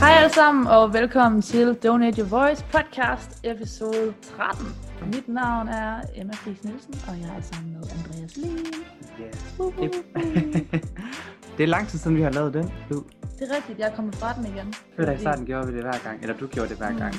[0.00, 4.89] Hej alle sammen, og velkommen til Donate Your Voice podcast, episode 13.
[5.06, 8.66] Mit navn er Emma Friis Nielsen, og jeg er sammen med Andreas Lien.
[9.20, 9.32] Yeah.
[11.56, 12.64] det er lang tid siden, vi har lavet den.
[12.90, 13.04] Du,
[13.38, 14.74] Det er rigtigt, jeg er kommet fra den igen.
[14.96, 17.14] føler, at i starten gjorde vi det hver gang, eller du gjorde det hver gang.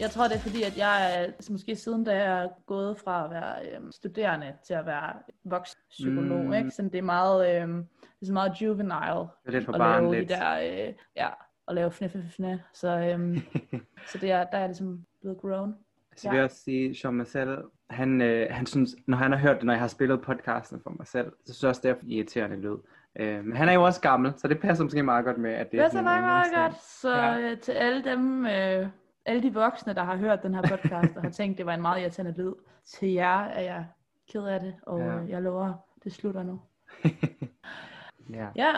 [0.00, 3.30] Jeg tror, det er fordi, at jeg måske siden, da jeg er gået fra at
[3.30, 5.12] være øhm, studerende til at være
[5.44, 6.46] vokspsykolog, Mm.
[6.46, 6.52] mm.
[6.52, 6.70] ikke?
[6.70, 9.78] Så det er meget, øhm, det er så meget juvenile Det er lidt for at
[9.80, 10.28] lave barnligt.
[10.28, 11.28] de der, øh, ja,
[11.68, 12.56] at lave fnæ, fnæ, fnæ.
[12.74, 13.40] Så, øhm,
[14.12, 15.74] så det er, der er jeg ligesom blevet grown.
[16.20, 17.58] Så jeg vil også sige, Jean Marcel,
[17.90, 20.90] han, øh, han synes, når han har hørt det, når jeg har spillet podcasten for
[20.98, 22.76] mig selv, så synes jeg også, det er irriterende lyd.
[23.20, 25.66] Øh, men han er jo også gammel, så det passer måske meget godt med, at
[25.70, 26.62] det Det er så sådan meget ungdomsting.
[26.62, 26.82] godt.
[26.82, 27.34] Så Ja.
[27.48, 27.54] ja.
[27.54, 28.86] til alle dem, øh,
[29.26, 31.82] alle de voksne, der har hørt den her podcast, og har tænkt, det var en
[31.82, 32.52] meget irriterende lyd,
[32.86, 33.86] til jer er jeg
[34.32, 35.06] ked af det, og Ja.
[35.06, 35.20] ja.
[35.28, 35.72] jeg lover,
[36.04, 36.60] det slutter nu.
[38.34, 38.46] ja.
[38.56, 38.70] Ja,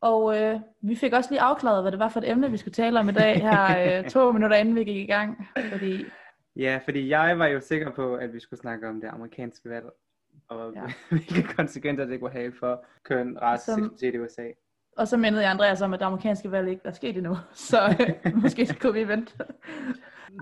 [0.00, 2.74] og øh, vi fik også lige afklaret, hvad det var for et emne, vi skulle
[2.74, 5.48] tale om i dag, her øh, to minutter inden vi gik i gang.
[5.72, 6.04] Fordi,
[6.60, 9.86] ja, fordi jeg var jo sikker på, at vi skulle snakke om det amerikanske valg,
[10.48, 10.82] og Ja.
[11.16, 14.46] hvilke konsekvenser det kunne have for køn, race, Som- seksualitet i USA.
[14.96, 17.36] og så mindede jeg Andreas om, at det amerikanske valg ikke er sket endnu,
[17.70, 19.32] så øh, måske skulle vi vente.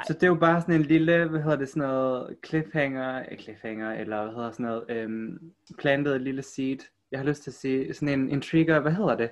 [0.07, 3.43] Så det er jo bare sådan en lille, hvad hedder det, sådan noget cliffhanger, ikke
[3.43, 5.39] cliffhanger, eller hvad hedder sådan noget, øhm,
[5.79, 6.79] plantet lille seed.
[7.13, 9.31] Jeg har lyst til at sige sådan en, en trigger, hvad hedder det?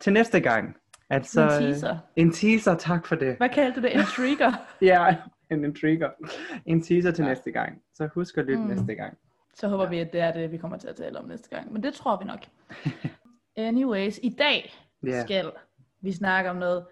[0.00, 0.76] Til næste gang.
[1.10, 1.98] Altså, En teaser.
[2.16, 3.36] En teaser, tak for det.
[3.36, 3.94] Hvad kaldte du det?
[3.94, 4.52] En trigger?
[4.82, 5.16] Ja,
[5.50, 6.10] en, en trigger.
[6.66, 7.28] En teaser til Ja.
[7.28, 7.82] næste gang.
[7.94, 8.68] Så husk at lytte Mm.
[8.68, 9.18] næste gang.
[9.54, 9.90] Så håber Ja.
[9.90, 11.72] vi, at det er det, vi kommer til at tale om næste gang.
[11.72, 12.44] Men det tror vi nok.
[13.56, 14.72] Anyways, i dag
[15.06, 15.22] yeah.
[15.24, 15.50] skal
[16.00, 16.84] vi snakke om noget.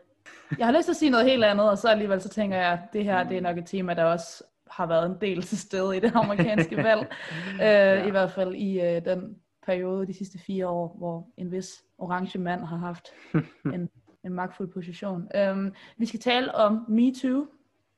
[0.58, 2.72] Jeg har lyst til at sige noget helt andet, og så alligevel så tænker jeg,
[2.72, 5.58] at det her det er nok et tema, der også har været en del til
[5.58, 7.06] stede i det amerikanske valg.
[7.52, 8.06] øh, Ja.
[8.06, 12.38] I hvert fald i øh, den periode de sidste fire år, hvor en vis orange
[12.38, 13.08] mand har haft
[13.74, 13.88] en,
[14.24, 15.28] en magtfuld position.
[15.50, 17.46] Um, vi skal tale om MeToo,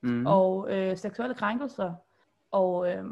[0.02, 0.26] Mm.
[0.26, 1.94] og øh, seksuelle krænkelser.
[2.50, 3.04] Og øh,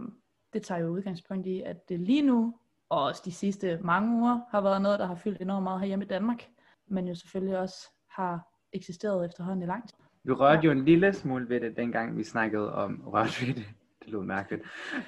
[0.53, 2.55] det tager jo udgangspunkt i, at det lige nu,
[2.89, 6.05] og også de sidste mange uger, har været noget, der har fyldt enormt meget herhjemme
[6.05, 6.49] i Danmark,
[6.87, 8.41] men jo selvfølgelig også har
[8.73, 9.97] eksisteret efterhånden i lang tid.
[10.25, 13.65] Vi rørte jo en lille smule ved det, dengang vi snakkede om rørte ved det.
[14.05, 14.63] Det lød mærkeligt.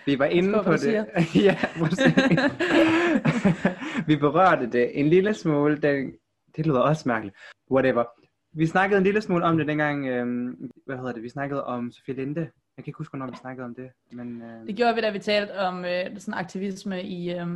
[0.06, 1.06] Vi var inde på, det.
[1.46, 1.58] ja,
[4.08, 5.76] vi berørte det en lille smule.
[5.78, 6.12] Den...
[6.56, 7.36] Det lyder også mærkeligt.
[7.70, 8.04] Whatever.
[8.52, 11.92] Vi snakkede en lille smule om det dengang, øhm, hvad hedder det, vi snakkede om
[11.92, 12.40] Sofie Linde.
[12.76, 13.88] Jeg kan ikke huske, hvornår vi snakkede om det.
[14.12, 17.46] Men, øhm, Det gjorde vi, da vi talte om øh, sådan aktivisme i øh,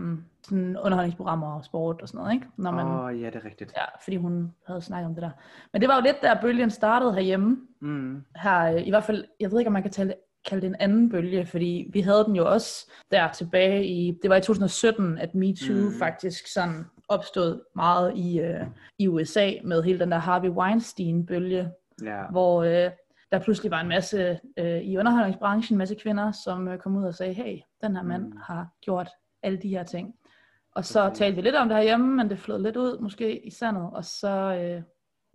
[0.43, 2.47] sådan underholdningsprogrammer og sport og sådan noget, ikke?
[2.57, 3.73] Når man, Åh, oh, ja, det er rigtigt.
[3.77, 5.31] ja, fordi hun havde snakket om det der.
[5.73, 8.23] Men det var jo lidt der bølgen startede herhjemme, Mm.
[8.37, 10.15] her, øh, i hvert fald, jeg ved ikke, om man kan tale,
[10.49, 14.31] kalde det en anden bølge, fordi vi havde den jo også der tilbage i, det
[14.31, 15.93] var i 2017, at MeToo mm.
[15.99, 18.67] faktisk sådan opstod meget i, øh,
[18.99, 21.71] i USA med hele den der Harvey Weinstein-bølge,
[22.03, 22.23] Ja.
[22.31, 22.91] hvor øh,
[23.33, 27.05] der pludselig var en masse øh, i underholdningsbranchen, en masse kvinder, som øh, kom ud
[27.05, 28.37] og sagde, hey, den her mand Mm.
[28.43, 29.09] har gjort
[29.43, 30.15] alle de her ting.
[30.75, 31.19] Og så Præcis.
[31.19, 34.05] talte vi lidt om det herhjemme, men det flød lidt ud måske i sandet, og
[34.05, 34.29] så...
[34.29, 34.83] Øh,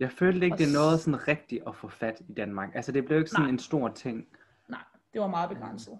[0.00, 2.70] Jeg følte ikke, det er noget sådan rigtigt at få fat i Danmark.
[2.74, 3.50] Altså, det blev ikke sådan Nej.
[3.50, 4.26] en stor ting.
[4.68, 4.80] Nej,
[5.12, 5.98] det var meget begrænset.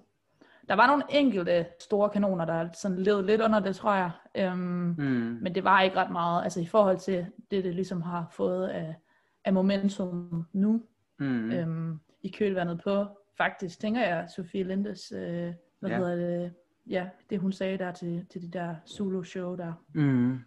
[0.68, 4.10] Der var nogle enkelte store kanoner, der sådan led lidt under det, tror jeg.
[4.34, 4.58] Øhm,
[4.98, 5.38] Mm.
[5.42, 8.68] men det var ikke ret meget, altså i forhold til det, det ligesom har fået
[8.68, 8.94] af,
[9.44, 10.82] af momentum nu,
[11.18, 11.50] Mm.
[11.52, 13.04] øhm, i kølvandet på,
[13.36, 15.96] faktisk tænker jeg, Sofie Lindes, øh, hvad Ja.
[15.96, 16.52] hedder det,
[16.86, 19.72] ja, det hun sagde der til, til de der solo-show der.
[19.92, 20.38] Mm.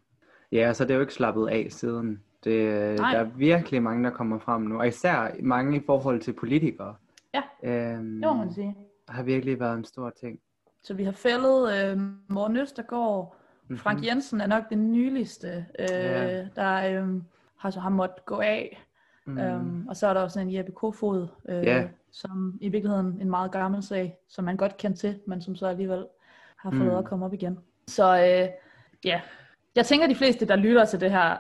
[0.52, 2.24] Ja, så det er jo ikke slappet af siden.
[2.44, 2.56] Det,
[3.00, 3.12] Nej.
[3.14, 4.80] der er virkelig mange, der kommer frem nu.
[4.80, 6.96] Og især mange i forhold til politikere.
[7.34, 8.76] Ja, Øhm, det må man sige.
[9.10, 10.40] Har virkelig været en stor ting.
[10.84, 13.36] Så vi har fældet øh, Morten Østergaard,
[13.68, 13.78] Mhm.
[13.78, 16.46] Frank Jensen er nok den nyligste, øh, Ja.
[16.56, 17.22] der øh,
[17.58, 18.84] har så har måttet gå af.
[19.26, 19.38] Mm.
[19.38, 21.88] Øhm, og så er der også en Jeppe Kofod, øh, Ja.
[22.12, 25.66] som i virkeligheden en meget gammel sag, som man godt kendte til, men som så
[25.68, 26.06] alligevel
[26.58, 26.96] har fået Mm.
[26.98, 27.60] at komme op igen.
[27.88, 28.50] Så øh,
[29.06, 29.22] ja,
[29.76, 31.38] jeg tænker, at de fleste, der lytter til det her,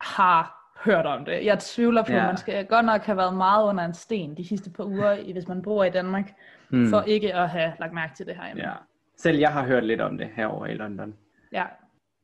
[0.00, 1.44] har hørt om det.
[1.44, 2.18] Jeg tvivler på, Ja.
[2.20, 5.32] at man skal godt nok have været meget under en sten de sidste par uger,
[5.32, 6.32] hvis man bor i Danmark,
[6.70, 6.86] Mm.
[6.90, 8.56] for ikke at have lagt mærke til det her.
[8.56, 8.72] Ja.
[9.16, 11.14] Selv jeg har hørt lidt om det herover i London.
[11.52, 11.64] ja.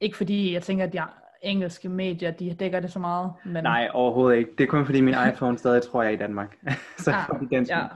[0.01, 1.01] Ikke fordi jeg tænker, at de
[1.43, 3.33] engelske medier, de dækker det så meget.
[3.45, 4.51] Men, Nej, overhovedet ikke.
[4.59, 6.57] Det er kun fordi min iPhone stadig tror jeg er i Danmark.
[6.99, 7.87] så Ah, den ja.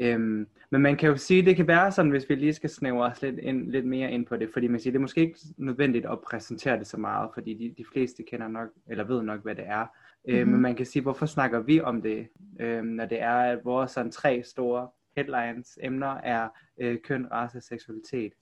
[0.00, 3.06] Øhm, men man kan jo sige, det kan være sådan, hvis vi lige skal snævre
[3.06, 5.38] os lidt, ind, lidt mere ind på det, fordi man siger, det er måske ikke
[5.56, 9.42] nødvendigt at præsentere det så meget, fordi de, de fleste kender nok, eller ved nok,
[9.42, 9.82] hvad det er.
[9.82, 10.40] Mm-hmm.
[10.40, 12.28] Øh, men man kan sige, hvorfor snakker vi om det,
[12.60, 16.48] øh, når det er, at vores sådan tre store headlines, emner er
[16.78, 18.32] øh, køn, race og seksualitet.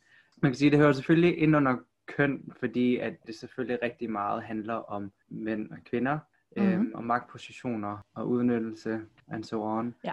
[0.43, 1.77] Man kan sige, det hører selvfølgelig ind under
[2.07, 6.19] køn, fordi at det selvfølgelig rigtig meget handler om mænd og kvinder,
[6.57, 6.63] mm.
[6.63, 9.95] øhm, og magtpositioner og udnyttelse and so on.
[10.05, 10.13] Ja.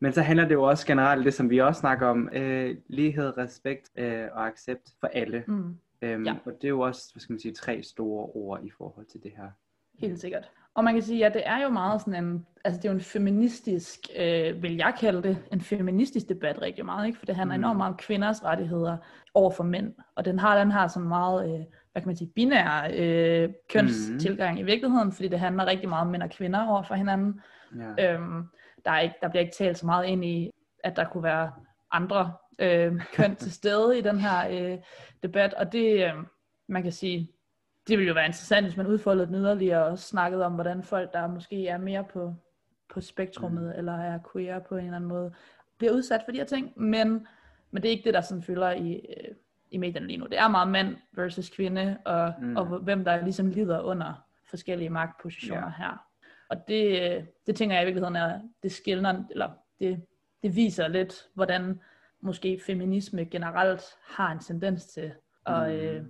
[0.00, 3.38] Men så handler det jo også generelt det, som vi også snakker om, øh, lighed,
[3.38, 5.44] respekt øh, og accept for alle.
[5.46, 5.76] Mm.
[6.02, 6.36] Øhm, Ja.
[6.44, 9.22] Og det er jo også, hvad skal man sige, tre store ord i forhold til
[9.22, 9.50] det her.
[9.98, 10.50] Helt sikkert.
[10.74, 12.94] Og man kan sige, at det er jo meget sådan en, altså det er jo
[12.94, 17.18] en feministisk, øh, vil jeg kalde det, en feministisk debat rigtig meget, ikke?
[17.18, 17.60] For det handler Mm.
[17.60, 18.96] enormt meget om kvinders rettigheder
[19.34, 19.94] over for mænd.
[20.14, 24.58] Og den har den her sådan meget, øh, hvad kan man sige, binær øh, kønstilgang
[24.60, 27.40] i virkeligheden, fordi det handler rigtig meget om mænd og kvinder over for hinanden.
[27.98, 28.12] Ja.
[28.14, 28.44] Øhm,
[28.84, 30.50] der, er ikke, der bliver ikke talt så meget ind i,
[30.84, 31.52] at der kunne være
[31.90, 34.78] andre øh, køn til stede i den her øh,
[35.22, 36.12] debat, og det, øh,
[36.68, 37.30] man kan sige,
[37.88, 41.12] det ville jo være interessant, hvis man udfoldede den yderligere og snakkede om, hvordan folk,
[41.12, 42.34] der måske er mere på,
[42.94, 43.78] på spektrummet, mm.
[43.78, 45.34] eller er queer på en eller anden måde,
[45.78, 47.26] bliver udsat for de her ting, men,
[47.70, 49.34] men det er ikke det, der sådan fylder i, øh,
[49.70, 50.26] i medierne lige nu.
[50.26, 52.56] Det er meget mand versus kvinde, og, Mm.
[52.56, 55.72] og hvem der ligesom lider under forskellige magtpositioner Ja.
[55.78, 56.06] her.
[56.48, 60.02] Og det, øh, det tænker jeg i virkeligheden er, det skiller, eller det,
[60.42, 61.80] det viser lidt, hvordan
[62.20, 65.12] måske feminisme generelt har en tendens til
[65.46, 65.74] at, Mm.
[65.76, 66.04] øh,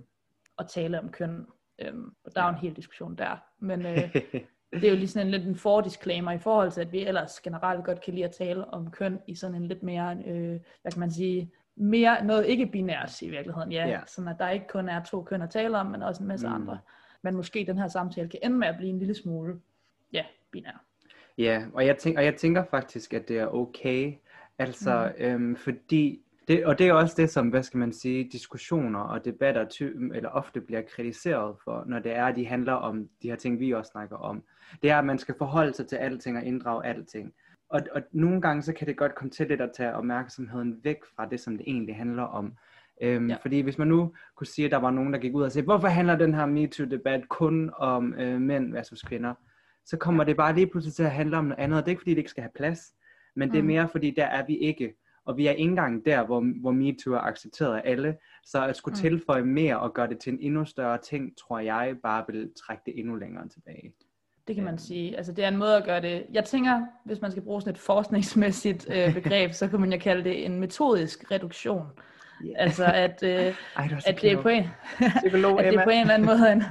[0.59, 1.45] at tale om køn.
[1.79, 2.55] Øhm, og der er jo Ja.
[2.55, 3.37] en hel diskussion der.
[3.59, 4.13] Men øh,
[4.73, 7.39] det er jo lige sådan en lidt en fordisclaimer i forhold til, at vi ellers
[7.41, 10.91] generelt godt kan lide at tale om køn i sådan en lidt mere, øh, hvad
[10.91, 13.71] kan man sige, mere noget ikke binært i virkeligheden.
[13.71, 13.99] Ja, Ja.
[14.07, 16.47] sådan at der ikke kun er to køn at tale om, men også en masse
[16.47, 16.53] mm.
[16.53, 16.79] andre.
[17.21, 19.59] Men måske den her samtale kan ende med at blive en lille smule,
[20.13, 20.83] ja, binær.
[21.37, 24.13] Ja, og jeg, tænker, og jeg tænker faktisk, at det er okay,
[24.59, 25.23] altså mm.
[25.23, 29.25] øhm, fordi, det, og det er også det, som, hvad skal man sige, diskussioner og
[29.25, 29.83] debatter ty,
[30.13, 33.59] eller ofte bliver kritiseret for, når det er, at de handler om de her ting,
[33.59, 34.43] vi også snakker om.
[34.81, 37.33] Det er, at man skal forholde sig til alting og inddrage alting.
[37.69, 40.97] Og, og nogle gange, så kan det godt komme til lidt at tage opmærksomheden væk
[41.15, 42.53] fra det, som det egentlig handler om.
[43.01, 43.35] Øhm, ja.
[43.41, 45.65] Fordi hvis man nu kunne sige, at der var nogen, der gik ud og sagde,
[45.65, 49.33] hvorfor handler den her MeToo-debat kun om øh, mænd versus kvinder?
[49.85, 51.79] så kommer det bare lige pludselig til at handle om noget andet.
[51.79, 52.93] Og det er ikke fordi, det ikke skal have plads,
[53.35, 53.67] men det er Mm.
[53.67, 54.95] mere fordi, der er vi ikke.
[55.25, 58.17] Og vi er ikke engang der, hvor, hvor MeToo er accepteret af alle.
[58.45, 59.01] Så at skulle Mm.
[59.01, 62.83] tilføje mere og gøre det til en endnu større ting, tror jeg bare vil trække
[62.85, 63.93] det endnu længere tilbage.
[64.47, 64.77] Det kan man Øhm.
[64.79, 65.17] sige.
[65.17, 66.25] Altså det er en måde at gøre det.
[66.33, 69.99] Jeg tænker, hvis man skal bruge sådan et forskningsmæssigt øh, begreb, så kan man jo
[69.99, 71.85] kalde det en metodisk reduktion.
[72.45, 72.55] Yeah.
[72.57, 73.29] Altså at, øh,
[73.75, 74.63] Ej, at det er på en,
[75.25, 76.63] Psykolog, at det på en eller anden måde er en,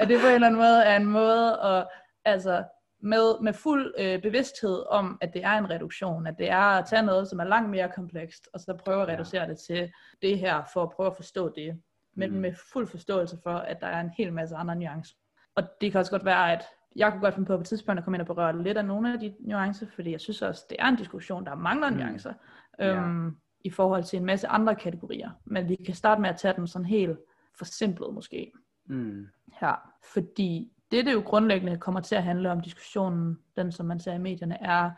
[0.00, 1.86] at det på en eller anden måde er en måde at,
[2.24, 2.64] altså
[3.00, 6.86] med, med fuld øh, bevidsthed om, at det er en reduktion, at det er at
[6.86, 9.12] tage noget, som er langt mere komplekst, og så prøve at Ja.
[9.14, 11.82] reducere det til det her, for at prøve at forstå det,
[12.14, 12.36] men Mm.
[12.36, 15.14] med fuld forståelse for, at der er en hel masse andre nuancer.
[15.54, 16.64] Og det kan også godt være, at
[16.96, 18.84] jeg kunne godt finde på på et tidspunkt at komme ind og berøre lidt af
[18.84, 21.96] nogle af de nuancer, fordi jeg synes også, det er en diskussion, der mangler Mm.
[21.96, 22.32] nuancer,
[22.78, 22.94] Ja.
[22.94, 25.30] øhm, i forhold til en masse andre kategorier.
[25.44, 27.18] Men vi kan starte med at tage den sådan helt
[27.58, 28.52] forsimplet måske
[28.86, 29.26] Mm.
[29.52, 34.00] her, fordi det, det jo grundlæggende kommer til at handle om diskussionen, den som man
[34.00, 34.90] ser i medierne, er,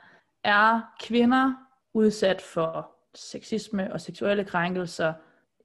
[0.44, 1.54] er kvinder
[1.94, 5.12] udsat for sexisme og seksuelle krænkelser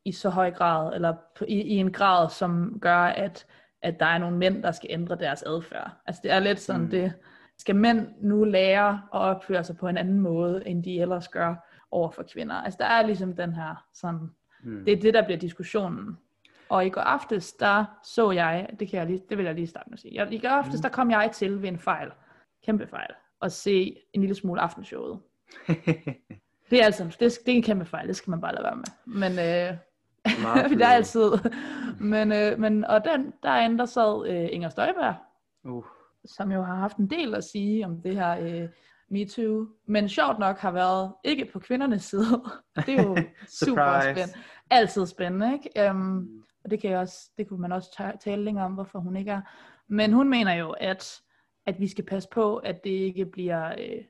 [0.06, 1.16] i så høj grad, eller
[1.48, 3.46] i, i en grad, som gør, at,
[3.82, 5.92] at der er nogle mænd, der skal ændre deres adfærd.
[6.06, 6.90] Altså det er lidt sådan, mm.
[6.90, 7.14] det
[7.58, 11.56] skal mænd nu lære at opføre sig på en anden måde, end de ellers gør
[11.92, 12.56] over for kvinder.
[12.56, 14.30] Altså der er ligesom den her sådan,
[14.64, 14.86] Mm.
[14.86, 16.18] det er det, der bliver diskussionen.
[16.70, 19.68] Og i går aftes, der så jeg, det, kan jeg lige, det vil jeg lige
[19.68, 20.14] starte med at sige.
[20.16, 20.82] Jeg, I går aftes, Mm.
[20.82, 22.12] der kom jeg til ved en fejl,
[22.66, 23.10] kæmpe fejl,
[23.42, 25.20] at se en lille smule aftenshowet.
[26.70, 28.76] Det er altså, det, det er en kæmpe fejl, det skal man bare lade være
[28.76, 28.84] med.
[29.06, 29.78] Men øh,
[30.78, 31.32] det er altid.
[32.00, 35.16] Men, øh, men, og den, derinde, der sad øh, Inger Støjberg,
[35.64, 35.84] uh.
[36.26, 38.70] som jo har haft en del at sige om det her øh,
[39.10, 42.44] MeToo, men sjovt nok har været ikke på kvindernes side.
[42.86, 44.34] Det er jo super spændende.
[44.70, 45.90] Altid spændende, ikke?
[45.92, 49.00] Um, og det, kan jeg også, det kunne man også ta- tale længere om, hvorfor
[49.00, 49.42] hun ikke er.
[49.88, 51.22] Men hun mener jo, at,
[51.66, 54.04] at vi skal passe på, at det ikke bliver, øh,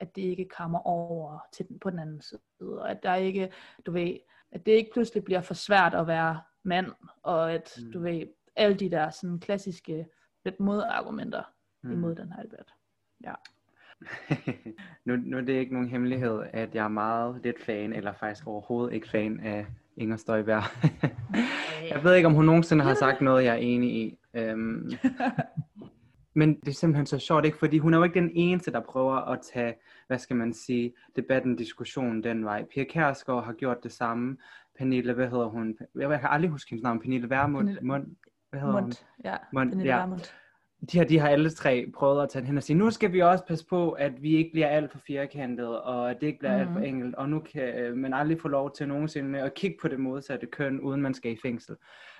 [0.00, 3.52] at det ikke kommer over til den, på den anden side, og at der ikke,
[3.86, 4.16] du ved,
[4.52, 6.86] at det ikke pludselig bliver for svært at være mand,
[7.22, 7.92] og at, Mm.
[7.92, 8.22] du ved,
[8.56, 10.06] alle de der sådan klassiske
[10.44, 11.42] lidt modargumenter
[11.82, 11.92] Mm.
[11.92, 12.72] imod den her debat.
[15.04, 18.46] nu, nu er det ikke nogen hemmelighed, at jeg er meget lidt fan, eller faktisk
[18.46, 20.62] overhovedet ikke fan af Inger Støjberg.
[21.90, 24.18] jeg ved ikke, om hun nogensinde har sagt noget, jeg er enig i.
[24.34, 24.90] Øhm,
[26.34, 27.58] men det er simpelthen så sjovt, ikke?
[27.58, 29.74] Fordi hun er jo ikke den eneste, der prøver at tage,
[30.06, 32.64] hvad skal man sige, debatten, diskussionen den vej.
[32.74, 34.36] Pia Kærsgaard har gjort det samme.
[34.78, 35.78] Pernille, hvad hedder hun?
[35.98, 37.00] Jeg kan aldrig huske hendes navn.
[37.00, 37.68] Pernille Værmund.
[37.68, 38.06] Pernille- Mund,
[38.50, 38.82] hvad hedder hun?
[38.82, 39.36] Mundt, ja.
[39.52, 39.98] Mundt, Pernille ja.
[40.00, 40.20] Vermund.
[40.92, 43.20] De her, de har alle tre prøvet at tage hen og sige, nu skal vi
[43.20, 46.54] også passe på, at vi ikke bliver alt for firkantet, og at det ikke bliver
[46.54, 46.60] mm.
[46.60, 46.88] alt for Mhm.
[46.88, 50.00] enkelt, og nu kan øh, man aldrig få lov til nogensinde at kigge på det
[50.00, 51.76] modsatte køn, uden man skal i fængsel.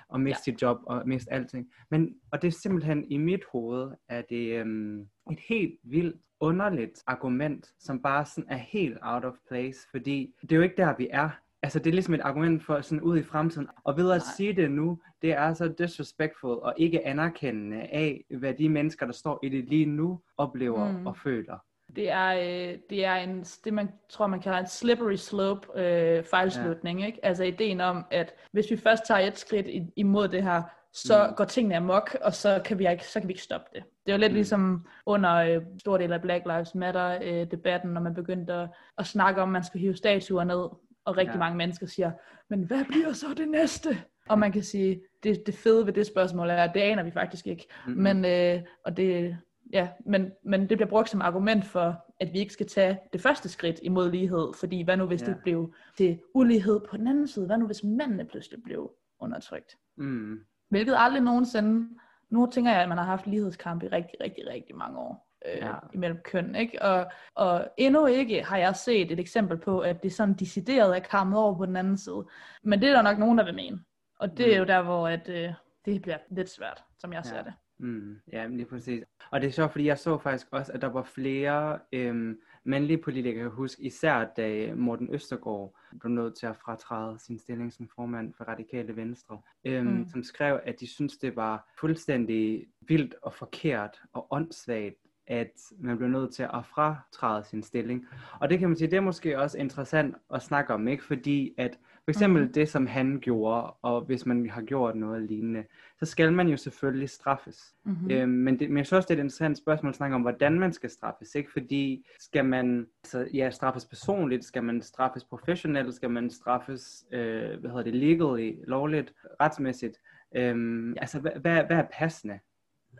[0.09, 0.51] og miste ja.
[0.53, 1.67] sit job og miste alting.
[1.91, 4.99] Men, og det er simpelthen i mit hoved, at det øhm,
[5.31, 10.51] et helt vildt underligt argument, som bare sådan er helt out of place, fordi det
[10.51, 11.29] er jo ikke der, vi er.
[11.65, 13.67] Altså, det er ligesom et argument for sådan ud i fremtiden.
[13.83, 14.33] Og ved at Nej.
[14.37, 19.13] sige det nu, det er så disrespectful og ikke anerkendende af, hvad de mennesker, der
[19.13, 21.07] står i det lige nu, oplever mm.
[21.07, 21.57] og føler.
[21.95, 26.23] Det er, øh, det er en, det man tror, man kalder en slippery slope øh,
[26.23, 26.99] fejlslutning.
[26.99, 27.05] Ja.
[27.05, 27.25] Ikke?
[27.25, 31.35] Altså ideen om, at hvis vi først tager et skridt imod det her, så mm.
[31.35, 33.83] går tingene amok, og så kan vi ikke, så kan vi ikke stoppe det.
[34.05, 34.35] Det jo lidt mm.
[34.35, 39.05] ligesom under øh, stor del af Black Lives Matter-debatten, øh, når man begyndte at, at
[39.05, 40.69] snakke om, at man skal hive statuer ned,
[41.05, 41.39] og rigtig ja.
[41.39, 42.11] mange mennesker siger,
[42.49, 43.89] men hvad bliver så det næste?
[44.29, 47.47] Og man kan sige, det, det fede ved det spørgsmål er, det aner vi faktisk
[47.47, 47.67] ikke.
[47.87, 48.03] Mm-hmm.
[48.03, 49.37] Men, øh, og det,
[49.73, 53.21] ja, men, men det bliver brugt som argument for, at vi ikke skal tage det
[53.21, 55.27] første skridt imod lighed, fordi hvad nu hvis ja.
[55.27, 57.45] det blev til ulighed på den anden side?
[57.45, 59.77] Hvad nu hvis mændene pludselig blev undertrykt?
[59.97, 60.39] Mm.
[60.69, 61.89] Hvilket aldrig nogensinde,
[62.29, 65.57] nu tænker jeg, at man har haft lighedskamp i rigtig, rigtig, rigtig mange år øh,
[65.57, 65.73] ja.
[65.93, 66.81] imellem køn, ikke?
[66.81, 71.01] Og, og endnu ikke har jeg set et eksempel på, at det sådan decideret er
[71.11, 72.25] kommet over på den anden side.
[72.63, 73.79] Men det er der nok nogen, der vil mene.
[74.19, 74.53] Og det mm.
[74.53, 75.53] er jo der, hvor at, øh,
[75.85, 77.29] det bliver lidt svært, som jeg ja.
[77.29, 77.53] ser det.
[77.77, 79.03] Mm, ja, lige præcis.
[79.31, 82.97] Og det er sjovt, fordi jeg så faktisk også, at der var flere øhm, mandlige
[82.97, 87.89] politikere, jeg huske, især da Morten Østergaard blev nødt til at fratræde sin stilling som
[87.95, 90.07] formand for Radikale Venstre, øhm, mm.
[90.07, 95.97] som skrev, at de synes det var fuldstændig vildt og forkert og åndssvagt, at man
[95.97, 98.05] blev nødt til at fratræde sin stilling.
[98.39, 101.03] Og det kan man sige, det er måske også interessant at snakke om, ikke?
[101.03, 102.53] Fordi at for eksempel mm-hmm.
[102.53, 105.63] det, som han gjorde, og hvis man har gjort noget lignende,
[105.99, 107.75] så skal man jo selvfølgelig straffes.
[107.83, 108.11] Mm-hmm.
[108.11, 110.21] Øhm, men, det, men jeg synes også, det er et interessant spørgsmål at snakke om,
[110.21, 111.35] hvordan man skal straffes.
[111.35, 111.51] Ikke?
[111.51, 117.59] Fordi skal man altså, ja, straffes personligt, skal man straffes professionelt, skal man straffes øh,
[117.59, 119.97] hvad hedder det, legally, lovligt, retsmæssigt.
[120.35, 122.39] Øhm, altså, hvad, hvad, hvad er passende?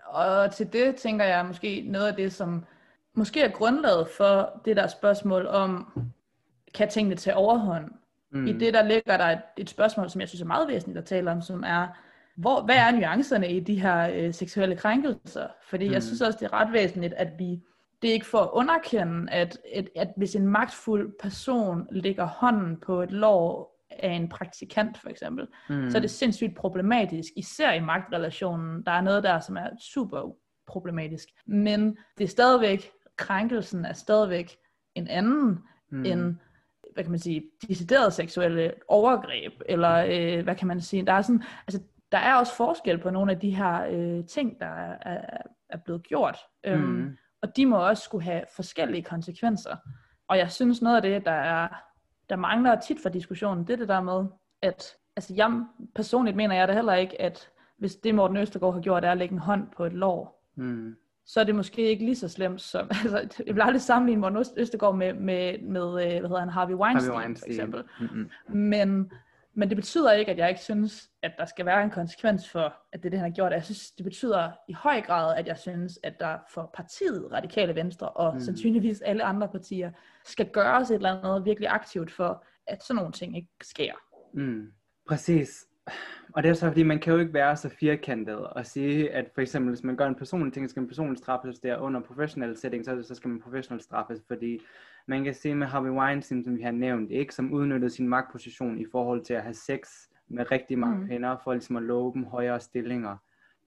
[0.05, 2.65] Og til det tænker jeg måske noget af det, som
[3.15, 5.93] måske er grundlaget for det der spørgsmål om,
[6.74, 7.91] kan tingene tage overhånd?
[8.31, 8.47] Mm.
[8.47, 11.05] I det der ligger der et, et spørgsmål, som jeg synes er meget væsentligt at
[11.05, 11.88] tale om, som er,
[12.38, 15.47] hvor, hvad er nuancerne i de her øh, seksuelle krænkelser?
[15.69, 15.93] Fordi mm.
[15.93, 17.62] jeg synes også, det er ret væsentligt, at vi
[18.01, 22.77] det er ikke for at underkende, at, at, at hvis en magtfuld person lægger hånden
[22.77, 25.89] på et lår af en praktikant for eksempel, mm.
[25.89, 28.83] så er det sindssygt problematisk, især i magtrelationen.
[28.85, 30.35] Der er noget der, som er super
[30.67, 31.27] problematisk.
[31.45, 34.57] Men det er stadigvæk, krænkelsen er stadigvæk
[34.95, 35.59] en anden
[35.91, 36.05] mm.
[36.05, 36.35] end
[36.93, 41.21] hvad kan man sige, deciderede seksuelle overgreb, eller øh, hvad kan man sige, der er
[41.21, 44.97] sådan, altså der er også forskel på nogle af de her øh, ting, der er,
[45.01, 45.37] er,
[45.69, 47.17] er blevet gjort, øhm, mm.
[47.41, 49.75] og de må også skulle have forskellige konsekvenser.
[50.27, 51.67] Og jeg synes noget af det, der er,
[52.29, 54.25] der mangler tit for diskussionen, det er det der med,
[54.62, 55.63] at altså jeg
[55.96, 59.17] personligt mener jeg da heller ikke, at hvis det Morten Østergaard har gjort, er at
[59.17, 62.62] lægge en hånd på et lår, mm så er det måske ikke lige så slemt
[62.62, 66.50] som, altså, jeg vil aldrig sammenligne Morten Østegård med, med, med, øh, hvad hedder han,
[66.50, 67.50] Harvey Weinstein, Harvey Weinstein.
[67.50, 67.84] for eksempel.
[68.00, 68.58] Mm-hmm.
[68.58, 69.12] Men,
[69.55, 72.75] men det betyder ikke, at jeg ikke synes, at der skal være en konsekvens for,
[72.93, 73.51] at det er det, han har gjort.
[73.51, 77.75] Jeg synes, det betyder i høj grad, at jeg synes, at der for partiet Radikale
[77.75, 78.39] Venstre, og mm.
[78.39, 79.91] sandsynligvis alle andre partier,
[80.25, 83.93] skal gøres et eller andet virkelig aktivt for, at sådan nogle ting ikke sker.
[84.33, 84.71] Mm.
[85.07, 85.65] Præcis.
[86.33, 89.25] Og det er så fordi, man kan jo ikke være så firkantet og sige, at
[89.33, 92.01] for eksempel, hvis man gør en personlig ting, så skal man personligt straffes der under
[92.01, 94.59] professionel setting, så, så skal man professionelt straffes, fordi
[95.07, 98.79] man kan se med Harvey Weinstein, som vi har nævnt, ikke, som udnyttede sin magtposition
[98.79, 99.79] i forhold til at have sex
[100.27, 101.07] med rigtig mange mm.
[101.07, 103.17] kvinder, for ligesom at love dem højere stillinger.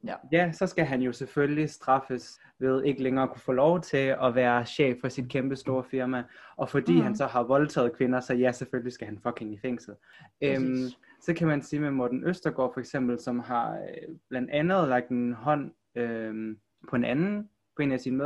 [0.05, 0.15] Ja.
[0.33, 4.35] ja, så skal han jo selvfølgelig straffes ved ikke længere kunne få lov til at
[4.35, 6.25] være chef for sit kæmpe store firma.
[6.57, 7.03] Og fordi mm.
[7.03, 9.95] han så har voldtaget kvinder, så ja, selvfølgelig skal han fucking i fængsel.
[10.43, 10.77] Øhm,
[11.21, 15.09] så kan man sige med Morten Østergaard for eksempel, som har øh, blandt andet lagt
[15.09, 16.57] en hånd øh,
[16.89, 18.17] på en anden, på en af sine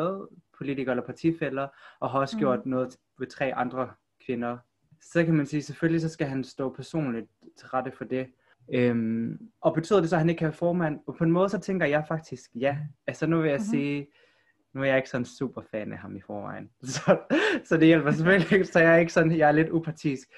[0.62, 1.69] medpolitikere eller partifælder,
[2.00, 2.40] og har også mm.
[2.40, 3.90] gjort noget ved tre andre
[4.26, 4.59] kvinder.
[5.00, 7.26] Så kan man sige, selvfølgelig så skal han stå personligt
[7.59, 8.26] til rette for det.
[8.75, 11.00] Øhm, og betyder det så, at han ikke kan være formand?
[11.07, 12.78] Og på en måde så tænker jeg faktisk, ja.
[13.07, 13.71] Altså nu vil jeg mm-hmm.
[13.71, 14.07] sige,
[14.75, 16.71] nu er jeg ikke sådan super fan af ham i forvejen.
[16.95, 17.19] Så,
[17.64, 20.28] så det hjælper selvfølgelig ikke, så jeg er ikke sådan, jeg er lidt upartisk.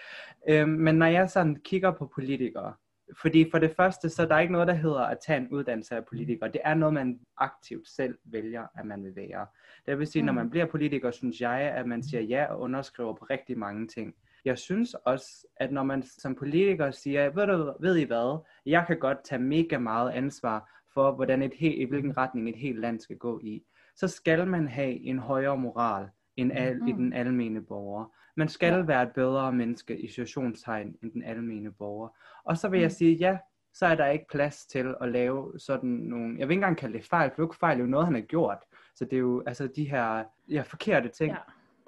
[0.48, 2.74] Øhm, men når jeg sådan kigger på politikere,
[3.20, 5.96] fordi for det første, så er der ikke noget, der hedder at tage en uddannelse
[5.96, 6.48] af politiker.
[6.48, 9.46] Det er noget, man aktivt selv vælger, at man vil være.
[9.86, 10.50] Det vil sige, når man mm.
[10.50, 14.14] bliver politiker, synes jeg, at man siger ja og underskriver på rigtig mange ting.
[14.44, 18.84] Jeg synes også, at når man som politiker siger, ved, du, ved I hvad, jeg
[18.86, 22.78] kan godt tage mega meget ansvar for, hvordan et helt, i hvilken retning et helt
[22.78, 23.62] land skal gå i,
[23.96, 26.88] så skal man have en højere moral end al, mm.
[26.88, 28.12] i den almene borger.
[28.36, 28.80] Man skal ja.
[28.82, 32.08] være et bedre menneske i situationstegn end den almene borger.
[32.44, 32.90] Og så vil jeg mm.
[32.90, 33.38] sige, ja,
[33.74, 36.98] så er der ikke plads til at lave sådan nogle, jeg vil ikke engang kalde
[36.98, 38.58] det fejl, for det er fejl, det er jo noget, han har gjort.
[38.94, 41.32] Så det er jo altså de her ja, forkerte ting.
[41.32, 41.38] Ja.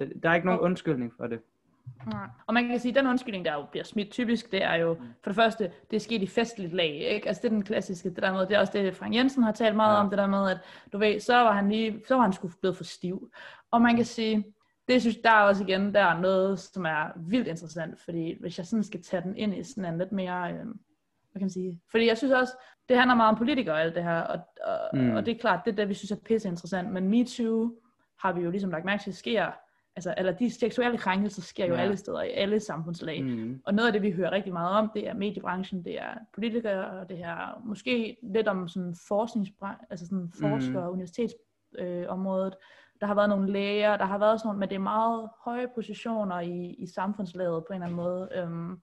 [0.05, 1.41] Der, der er ikke nogen Og- undskyldning for det.
[2.07, 2.26] Nej.
[2.47, 4.95] Og man kan sige, at den undskyldning, der jo bliver smidt typisk, det er jo,
[4.95, 7.28] for det første, det er sket i festligt lag, ikke?
[7.28, 9.52] Altså det er den klassiske, det der med, det er også det, Frank Jensen har
[9.52, 10.00] talt meget Ja.
[10.00, 10.59] om, det der med, at
[10.93, 13.31] du ved, så var han lige, så var han sgu blevet for stiv.
[13.71, 14.45] Og man kan sige,
[14.88, 18.59] det synes der er også igen, der er noget, som er vildt interessant, fordi hvis
[18.59, 21.50] jeg sådan skal tage den ind i sådan en lidt mere, øh, hvad kan man
[21.50, 22.52] sige, fordi jeg synes også,
[22.88, 25.00] det handler meget om politikere og alt det her, og, og, Mm.
[25.00, 25.11] mm.
[25.16, 27.71] og det er klart, det det, vi synes er pisse interessant, men MeToo
[28.21, 29.50] har vi jo ligesom lagt mærke til, sker,
[29.97, 31.81] altså, eller de seksuelle krænkelser sker jo Ja.
[31.81, 33.25] alle steder, i alle samfundslag.
[33.25, 33.61] Mm.
[33.67, 37.00] Og noget af det, vi hører rigtig meget om, det er mediebranchen, det er politikere,
[37.00, 40.93] og det her måske lidt om sådan forskningsbranchen, altså sådan forskere, mm.
[40.93, 42.55] universitetsområdet.
[42.55, 42.61] Øh,
[43.00, 45.67] der har været nogle læger, der har været sådan nogle, men det er meget høje
[45.75, 48.29] positioner i, i samfundslaget på en eller anden måde.
[48.35, 48.81] Øhm,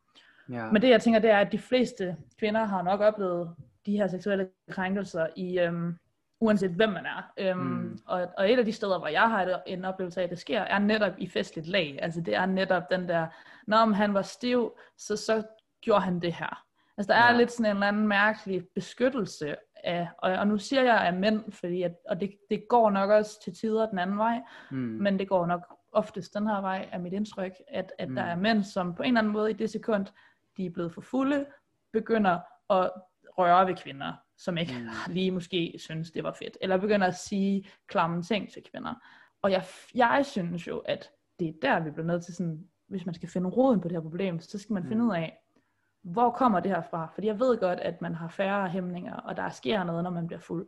[0.50, 0.72] Ja.
[0.72, 3.55] men det jeg tænker, det er, at de fleste kvinder har nok oplevet
[3.86, 5.96] de her seksuelle krænkelser i, øhm,
[6.43, 7.31] uanset hvem man er.
[7.38, 8.00] Øhm, Mm.
[8.05, 10.62] og, og et af de steder, hvor jeg har en oplevelse af, at det sker,
[10.62, 12.00] er netop i festligt lag.
[12.01, 13.27] Altså det er netop den der,
[13.67, 15.43] når han var stiv, så, så
[15.81, 16.63] gjorde han det her.
[16.97, 17.38] Altså der er ja.
[17.38, 21.51] lidt sådan en eller anden mærkelig beskyttelse af, og, og nu siger jeg af mænd,
[21.51, 24.77] fordi at, og det, det går nok også til tider den anden vej, mm.
[24.77, 28.15] men det går nok oftest den her vej, er mit indtryk, at, at Mm.
[28.15, 30.05] der er mænd, som på en eller anden måde i det sekund,
[30.57, 31.45] de er blevet for fulde,
[31.93, 32.91] begynder at
[33.38, 34.88] røre ved kvinder, som ikke Mm.
[35.13, 38.94] lige måske synes, det var fedt, eller begynder at sige klamme ting til kvinder.
[39.42, 39.63] Og jeg,
[39.96, 41.10] jeg synes jo, at
[41.40, 43.96] det er der, vi bliver nødt til sådan, hvis man skal finde roden på det
[43.96, 44.90] her problem, så skal man Mm.
[44.90, 45.38] finde ud af,
[46.04, 47.12] hvor kommer det her fra?
[47.13, 50.28] Fordi jeg ved godt, at man har færre hæmninger, og der sker noget, når man
[50.28, 50.68] bliver fuld.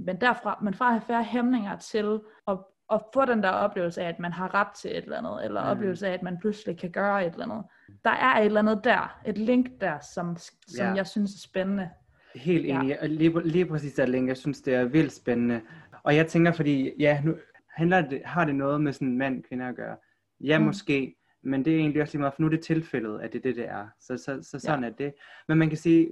[0.00, 2.58] Men derfra, men fra at have færre hæmninger til at,
[2.92, 5.62] at få den der oplevelse af, at man har ret til et eller andet, eller
[5.64, 5.70] Mm.
[5.70, 7.64] oplevelse af, at man pludselig kan gøre et eller andet.
[8.04, 10.92] Der er et eller andet der, et link der, som, som Ja.
[10.94, 11.90] jeg synes er spændende.
[12.34, 12.80] Helt Ja.
[12.80, 13.00] enig.
[13.00, 14.28] Og lige, lige præcis der, Link.
[14.28, 15.60] Jeg synes, det er vildt spændende.
[16.02, 17.36] Og jeg tænker, fordi, ja, nu
[17.70, 19.96] handler det, har det noget med sådan mand kvinder at gøre?
[20.40, 20.58] Ja.
[20.58, 20.64] Mm.
[20.64, 21.16] måske.
[21.44, 23.42] Men det er egentlig også lige meget, for nu er det tilfældet, at det er
[23.42, 23.88] det, det er.
[24.00, 24.90] Så, så, så sådan ja.
[24.90, 25.14] er det.
[25.48, 26.08] Men man kan sige,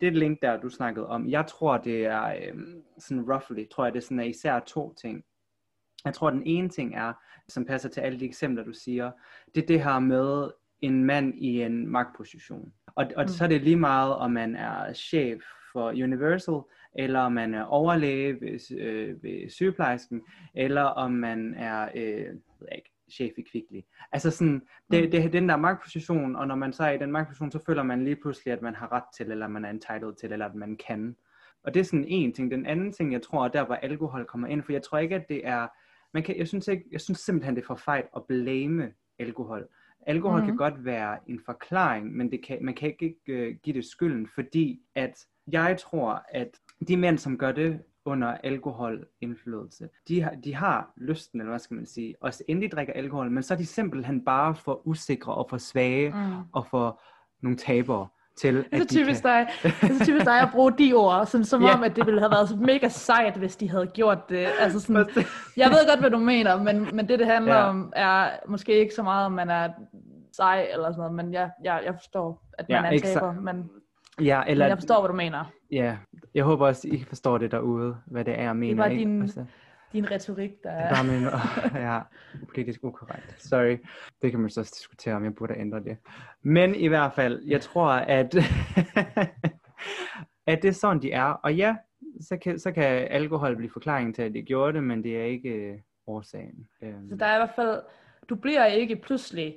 [0.00, 3.92] det link der, du snakkede om, jeg tror, det er øhm, sådan roughly, tror jeg,
[3.92, 5.24] det er sådan er især to ting.
[6.04, 7.12] Jeg tror, den ene ting er,
[7.48, 9.10] som passer til alle de eksempler, du siger,
[9.54, 12.72] det er det her med en mand i en magtposition.
[12.94, 13.22] Og, og mm.
[13.22, 13.28] Mm.
[13.28, 16.60] så er det lige meget, om man er chef for Universal,
[16.94, 20.22] eller om man er overlæge ved, øh, ved sygeplejersken,
[20.54, 22.26] eller om man er øh,
[22.60, 23.80] ved ikke, chef i Kvickly.
[24.12, 25.10] Altså sådan, det, Mm.
[25.10, 27.82] det er den der magtposition, og når man så er i den magtposition, så føler
[27.82, 30.54] man lige pludselig, at man har ret til, eller man er entitled til, eller at
[30.54, 31.16] man kan.
[31.64, 32.50] Og det er sådan en ting.
[32.50, 35.14] Den anden ting, jeg tror, er der, hvor alkohol kommer ind, for jeg tror ikke,
[35.14, 35.68] at det er,
[36.14, 39.68] man kan, jeg, synes ikke, jeg synes simpelthen, det er for fejl at blame alkohol.
[40.06, 40.44] Alkohol mm.
[40.44, 40.58] kan Mhm.
[40.58, 44.80] godt være en forklaring, men det kan, man kan ikke uh, give det skylden, fordi
[44.94, 46.48] at jeg tror, at
[46.88, 51.74] de mænd, som gør det under alkoholindflydelse, de har, de har lysten, eller hvad skal
[51.74, 55.34] man sige, også inden de drikker alkohol, men så er de simpelthen bare for usikre
[55.34, 56.32] og for svage Mm.
[56.52, 57.02] og for
[57.42, 58.08] nogle tabere
[58.40, 59.30] til, Det er så typisk kan...
[59.30, 59.46] dig,
[59.82, 61.74] det er så typisk dig at bruge de ord, sådan, som Ja.
[61.74, 64.46] om, at det ville have været så mega sejt, hvis de havde gjort det.
[64.60, 65.06] Altså sådan,
[65.56, 67.62] jeg ved godt, hvad du mener, men, men det, det handler ja.
[67.68, 69.68] om, er måske ikke så meget, om man er
[70.32, 73.32] sej eller sådan noget, men jeg, jeg, jeg forstår, at man ja, er ikke taber,
[73.40, 73.70] men,
[74.20, 75.44] Ja, men eller, jeg forstår, hvad du mener.
[75.72, 75.96] ja,
[76.34, 78.82] jeg håber også, I forstår det derude, hvad det er, jeg mener.
[78.82, 79.04] var ikke?
[79.04, 79.44] din- Altså,
[79.92, 80.88] Din retorik, der det er...
[80.96, 81.22] var min,
[81.86, 82.00] ja,
[82.48, 83.42] politisk ukorrekt.
[83.42, 83.76] Sorry.
[84.22, 85.96] Det kan man så diskutere, om jeg burde ændre det.
[86.42, 88.34] Men i hvert fald, jeg tror, at,
[90.46, 91.24] at det er sådan, de er.
[91.24, 91.76] Og ja,
[92.20, 95.24] så kan, så kan alkohol blive forklaringen til, at de gjorde det, men det er
[95.24, 96.68] ikke øh, årsagen.
[96.82, 97.82] Øhm, Så der er i hvert fald,
[98.28, 99.56] du bliver ikke pludselig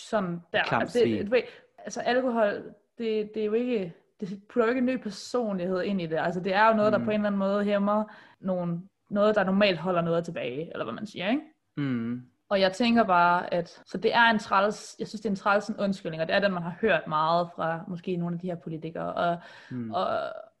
[0.00, 0.64] sådan der.
[0.64, 1.42] Klam Altså, det, du ved,
[1.78, 6.00] altså alkohol, det, det er jo ikke, det putter jo ikke en ny personlighed ind
[6.00, 6.16] i det.
[6.16, 7.04] Altså det er jo noget, der Mm.
[7.04, 8.04] på en eller anden måde hæmmer
[8.40, 8.80] nogle,
[9.12, 11.42] noget, der normalt holder noget tilbage, eller hvad man siger, ikke?
[11.76, 15.32] mm, Og jeg tænker bare, at så det er en træls, jeg synes det er
[15.32, 18.34] en træls en undskyldning, og det er den, man har hørt meget fra måske nogle
[18.34, 19.12] af de her politikere.
[19.12, 19.38] Og,
[19.70, 20.06] mm, og,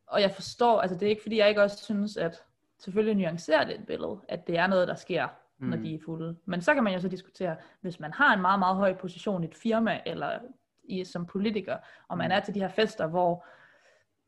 [0.06, 2.42] og jeg forstår, altså det er ikke fordi, jeg ikke også synes, at
[2.78, 5.68] selvfølgelig nuancerer det et billede, at det er noget, der sker, mm.
[5.68, 6.36] når de er fulde.
[6.44, 9.42] Men så kan man jo så diskutere, hvis man har en meget, meget høj position
[9.44, 10.38] i et firma, eller
[10.84, 11.76] i, som politiker,
[12.08, 12.32] og man Mm.
[12.36, 13.46] er til de her fester, hvor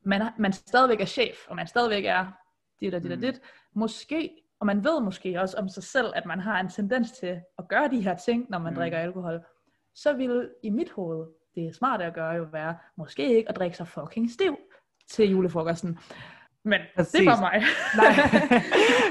[0.07, 2.27] man, man stadigvæk er chef, og man stadigvæk er
[2.81, 3.23] dit og dit og Mm.
[3.23, 3.41] dit,
[3.75, 7.41] måske, og man ved måske også om sig selv, at man har en tendens til
[7.59, 8.77] at gøre de her ting, når man Mm.
[8.77, 9.41] drikker alkohol,
[9.95, 13.77] så vil i mit hoved, det smarte at gøre jo være, måske ikke at drikke
[13.77, 14.57] sig fucking stiv
[15.09, 15.99] til julefrokosten.
[16.65, 17.13] Men Præcis.
[17.13, 17.63] det er bare mig.
[18.03, 18.13] Nej,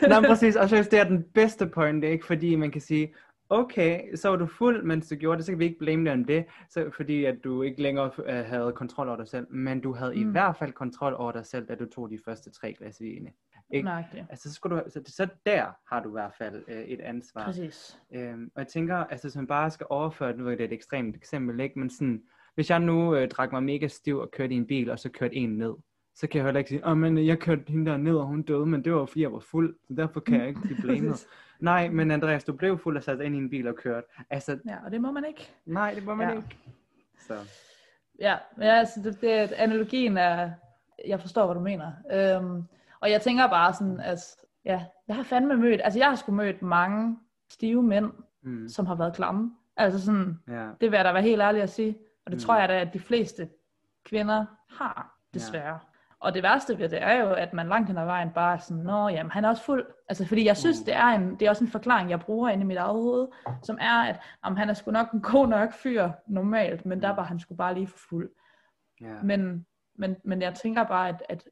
[0.21, 2.26] Nej præcis, og så det er den bedste point, ikke?
[2.26, 3.13] fordi man kan sige,
[3.49, 6.13] okay, så var du fuld, mens du gjorde det, så kan vi ikke blame dig
[6.13, 9.82] om det, så, fordi at du ikke længere uh, havde kontrol over dig selv, men
[9.82, 10.30] du havde mm.
[10.30, 13.28] i hvert fald kontrol over dig selv, da du tog de første tre glas vin.
[13.73, 13.89] Ikke?
[14.29, 17.43] Altså, så, skulle du, så, så der har du i hvert fald uh, et ansvar.
[17.45, 17.99] Præcis.
[18.13, 20.73] Øhm, og jeg tænker, altså, hvis man bare skal overføre det, nu er det et
[20.73, 21.79] ekstremt eksempel, ikke?
[21.79, 22.21] men sådan,
[22.55, 25.09] hvis jeg nu uh, drak mig mega stiv og kørte i en bil, og så
[25.09, 25.73] kørte en ned,
[26.15, 28.41] så kan jeg heller ikke sige, oh, men jeg kørte hende der ned, og hun
[28.41, 31.27] døde, men det var fordi jeg var fuld, så derfor kan jeg ikke blive blamet.
[31.59, 34.03] Nej, men Andreas, du blev fuld og sat ind i en bil og kørt.
[34.29, 35.51] Altså, Ja, og det må man ikke.
[35.65, 36.36] nej, det må man Ja.
[36.36, 36.57] ikke.
[37.27, 37.33] Så,
[38.19, 40.51] Ja, ja altså det, det, analogien er,
[41.07, 41.91] jeg forstår, hvad du mener.
[42.12, 42.63] Øhm,
[43.04, 44.20] og jeg tænker bare sådan, at
[44.66, 47.18] ja, jeg har fandme mødt, altså jeg har sgu mødt mange
[47.52, 48.12] stive mænd,
[48.44, 49.52] mm, som har været klamme.
[49.78, 51.98] Altså sådan, ja, det vil jeg da være helt ærlig at sige.
[52.26, 52.39] Og det Mm.
[52.46, 53.50] tror jeg da, at de fleste
[54.06, 55.68] kvinder har, desværre.
[55.74, 55.78] Ja.
[56.20, 58.58] Og det værste ved det er jo, at man langt hen ad vejen bare er
[58.58, 59.86] sådan, nå jamen, han er også fuld.
[60.10, 60.86] Altså fordi jeg synes, Mm.
[60.86, 63.28] det er, en, det er også en forklaring, jeg bruger inde i mit eget hoved,
[63.63, 67.12] som er, at om han er sgu nok en god nok fyr normalt, men der
[67.12, 67.18] Mm.
[67.18, 68.30] var han sgu bare lige for fuld.
[69.02, 69.22] ja.
[69.24, 71.44] Men, men, men jeg tænker bare, at, at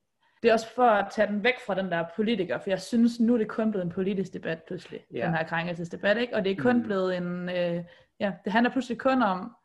[0.44, 3.20] det er også for at tage den væk fra den der politiker, for jeg synes,
[3.20, 5.26] nu er det kun blevet en politisk debat pludselig, Ja.
[5.26, 6.36] den her krænkelsesdebat, ikke?
[6.36, 6.80] Og det er kun Mm.
[6.80, 6.86] mm.
[6.86, 7.84] blevet en, øh,
[8.20, 9.56] ja, det handler pludselig kun om,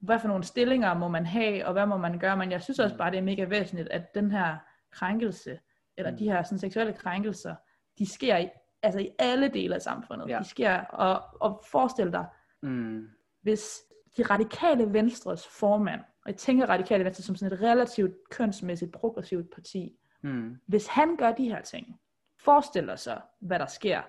[0.00, 2.78] hvad for nogle stillinger må man have, og hvad må man gøre, men jeg synes
[2.78, 2.98] også Mm.
[2.98, 4.56] bare, det er mega væsentligt, at den her
[4.90, 5.58] krænkelse,
[5.96, 6.16] eller Mm.
[6.16, 7.54] de her sådan, seksuelle krænkelser,
[7.98, 8.48] de sker i,
[8.82, 10.28] altså i alle dele af samfundet.
[10.28, 10.38] Ja.
[10.38, 12.26] De sker, og, og forestil dig,
[12.62, 13.08] Mm,
[13.42, 13.80] hvis
[14.16, 19.54] de radikale venstres formand, og jeg tænker radikale venstre som sådan et relativt kønsmæssigt progressivt
[19.54, 22.00] parti, mm, hvis han gør de her ting,
[22.44, 24.02] forestil dig så, hvad der sker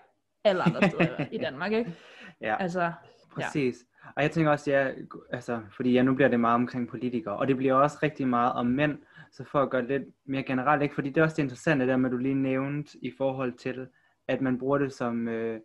[0.43, 1.93] alle andre steder i Danmark, ikke?
[2.41, 2.55] ja.
[2.59, 2.91] Altså,
[3.33, 3.85] Præcis.
[4.15, 4.91] Og jeg tænker også, ja,
[5.31, 8.53] altså, fordi ja, nu bliver det meget omkring politikere, og det bliver også rigtig meget
[8.53, 8.97] om mænd,
[9.31, 10.95] så for at gøre det lidt mere generelt, ikke?
[10.95, 13.87] fordi det er også det interessante der med, du lige nævnte i forhold til,
[14.27, 15.59] at man bruger det som øh,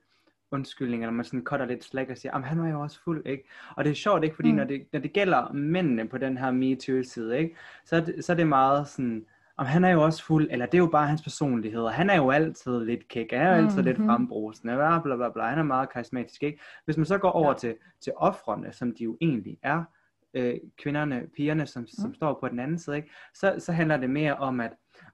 [0.50, 3.26] undskyldning, eller man sådan cutter lidt slag og siger, at han var jo også fuld,
[3.26, 3.48] ikke?
[3.76, 4.36] Og det er sjovt, ikke?
[4.36, 4.50] Fordi.
[4.50, 4.56] Mm.
[4.56, 7.56] når, det, når det gælder mændene på den her MeToo-side, ikke?
[7.84, 9.26] Så, er det, så er det meget sådan,
[9.58, 12.10] om han er jo også fuld, eller det er jo bare hans personlighed, og han
[12.10, 14.06] er jo altid lidt kæk, er jo altid lidt Mhm.
[14.08, 16.60] frembrusende, bla, bla, bla, bla, han er meget karismatisk, ikke?
[16.84, 17.54] Hvis man så går over Ja.
[17.54, 19.82] til, til offrene, som de jo egentlig er,
[20.34, 22.14] øh, kvinderne, pigerne, som, som Mm.
[22.14, 23.10] står på den anden side, ikke?
[23.34, 24.70] Så, så handler det mere om, at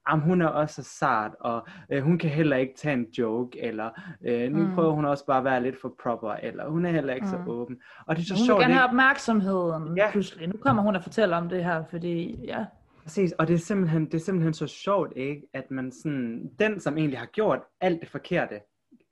[0.07, 3.61] am, hun er også så sart, og øh, hun kan heller ikke tage en joke,
[3.63, 3.91] eller
[4.25, 4.75] øh, nu Mm.
[4.75, 7.31] prøver hun også bare at være lidt for proper, eller hun er heller ikke mm.
[7.31, 7.49] så Mm.
[7.49, 7.77] åben.
[8.07, 8.79] Og det er så hun vil sjovt, gerne ikke?
[8.79, 10.11] have opmærksomheden ja.
[10.11, 10.49] pludselig.
[10.49, 12.65] Nu kommer hun og fortæller om det her, fordi ja,
[13.05, 15.43] Præcis, og det er, simpelthen, det er simpelthen så sjovt, ikke?
[15.53, 18.61] at man sådan, den som egentlig har gjort alt det forkerte,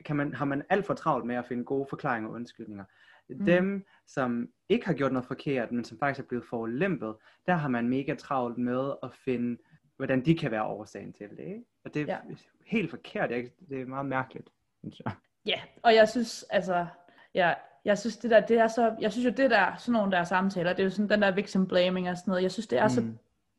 [0.04, 2.84] kan man, har man alt for travlt med at finde gode forklaringer og undskyldninger.
[3.28, 3.44] Mm.
[3.44, 7.14] Dem, som ikke har gjort noget forkert, men som faktisk er blevet forulempet,
[7.46, 9.62] der har man mega travlt med at finde,
[9.96, 11.38] hvordan de kan være årsagen til det.
[11.38, 11.64] Ikke?
[11.84, 12.18] Og det er Ja.
[12.66, 13.52] helt forkert, ikke?
[13.68, 14.48] det er meget mærkeligt.
[14.80, 15.12] synes jeg.
[15.46, 16.86] Ja, og jeg synes, altså,
[17.34, 20.12] ja, jeg synes det der, det er så, jeg synes jo det der, sådan nogle
[20.12, 22.66] der samtaler, det er jo sådan den der victim blaming og sådan noget, jeg synes
[22.66, 22.88] det er mm.
[22.90, 23.12] så.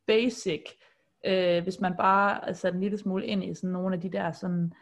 [0.07, 0.63] Basic,
[1.25, 4.11] øh, hvis man bare er sat en lille smule ind i sådan nogle af de
[4.11, 4.73] der sådan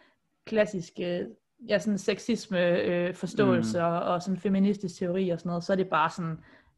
[0.45, 1.27] klassiske,
[1.69, 3.85] ja sådan sexisme øh, forståelse mm.
[3.85, 6.37] og, og sådan feministisk teori og sådan noget, så er det bare sådan,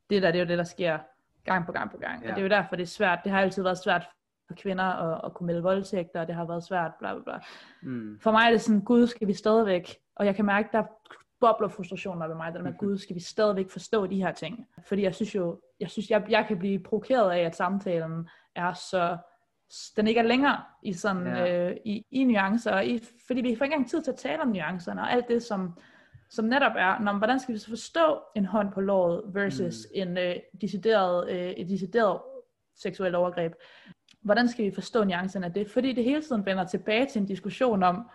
[0.10, 1.00] det der, det er jo det, der sker
[1.46, 2.30] gang på gang på gang, Ja.
[2.30, 4.10] og det er jo derfor, det er svært, det har altid været svært
[4.48, 7.40] for kvinder at, at kunne melde voldtægter, og det har været svært, bla bla bla.
[7.82, 8.20] Mm.
[8.22, 10.84] For mig er det sådan, gud skal vi stadigvæk, og jeg kan mærke, der
[11.46, 12.78] bobler frustrationer ved mig, der med, Mhm.
[12.78, 14.68] gud skal vi stadigvæk forstå de her ting.
[14.88, 18.74] Fordi jeg synes jo, jeg synes, jeg, jeg kan blive provokeret af, at samtalen er
[18.74, 19.18] så,
[19.98, 21.70] den ikke er længere i sådan, Ja.
[21.70, 24.48] øh, i, i nuancer, i, fordi vi får ikke engang tid til at tale om
[24.48, 25.80] nuancerne, og alt det, som,
[26.30, 30.02] som netop er, når, hvordan skal vi så forstå en hånd på låret versus mm.
[30.02, 32.20] en øh, decideret, øh, et decideret
[32.76, 33.54] seksuelt overgreb.
[34.22, 35.70] Hvordan skal vi forstå nuancerne af det?
[35.70, 38.10] Fordi det hele tiden vender tilbage til en diskussion om,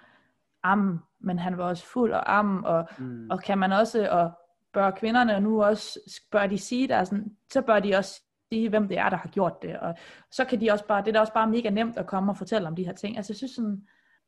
[0.63, 3.31] am, men han var også fuld og am, og, Mm.
[3.31, 4.31] og kan man også, og
[4.73, 5.99] bør kvinderne nu også,
[6.33, 9.29] bør de sige der, sådan, så bør de også sige, hvem det er, der har
[9.29, 9.95] gjort det, og
[10.31, 12.37] så kan de også bare, det er da også bare mega nemt at komme og
[12.37, 13.17] fortælle om de her ting.
[13.17, 13.83] Altså jeg synes sådan,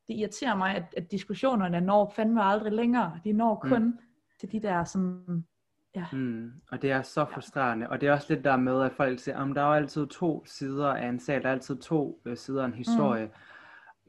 [0.09, 3.21] det irriterer mig, at, at diskussionerne når fandme aldrig længere.
[3.25, 3.99] De når kun mm.
[4.40, 5.45] til de der sådan,
[5.95, 6.05] ja.
[6.12, 7.88] Mm, og det er så frustrerende.
[7.88, 10.07] Og det er også lidt der med, at folk siger, om der er jo altid
[10.07, 13.25] to sider af en sag, der er altid to øh, sider af en historie.
[13.25, 13.33] Mm.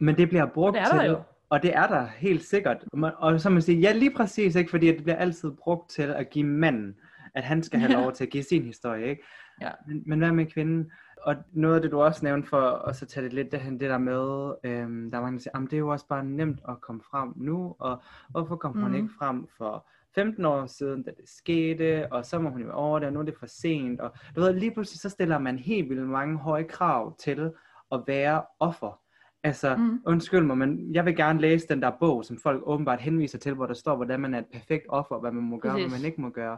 [0.06, 1.22] Men det bliver brugt Det til, jo.
[1.52, 2.86] Og det er der helt sikkert.
[3.18, 4.70] Og så man siger, ja lige præcis, ikke?
[4.70, 6.96] fordi det bliver altid brugt til at give manden,
[7.36, 9.06] at han skal have lov til at give sin historie.
[9.10, 9.24] Ikke?
[9.62, 9.70] Ja.
[9.88, 10.92] Men, men hvad med kvinden?
[11.22, 13.90] Og noget af det, du også nævnte for at så tage det lidt derhen, det
[13.90, 16.60] der med, øhm, der er mange, der siger, "Jamen, det er jo også bare nemt
[16.70, 18.96] at komme frem nu, og hvorfor kom hun Mhm.
[18.96, 23.00] ikke frem for 15 år siden, da det skete, og så må hun jo over
[23.00, 25.58] det, og nu er det for sent, og du ved, lige pludselig så stiller man
[25.60, 27.52] helt vildt mange høje krav til
[27.92, 29.01] at være offer.
[29.43, 30.01] Altså, mm.
[30.06, 33.54] Undskyld mig, men jeg vil gerne læse den der bog, som folk åbenbart henviser til,
[33.54, 36.01] hvor der står, hvordan man er et perfekt offer, hvad man må gøre, hvad Præcis.
[36.01, 36.58] man ikke må gøre.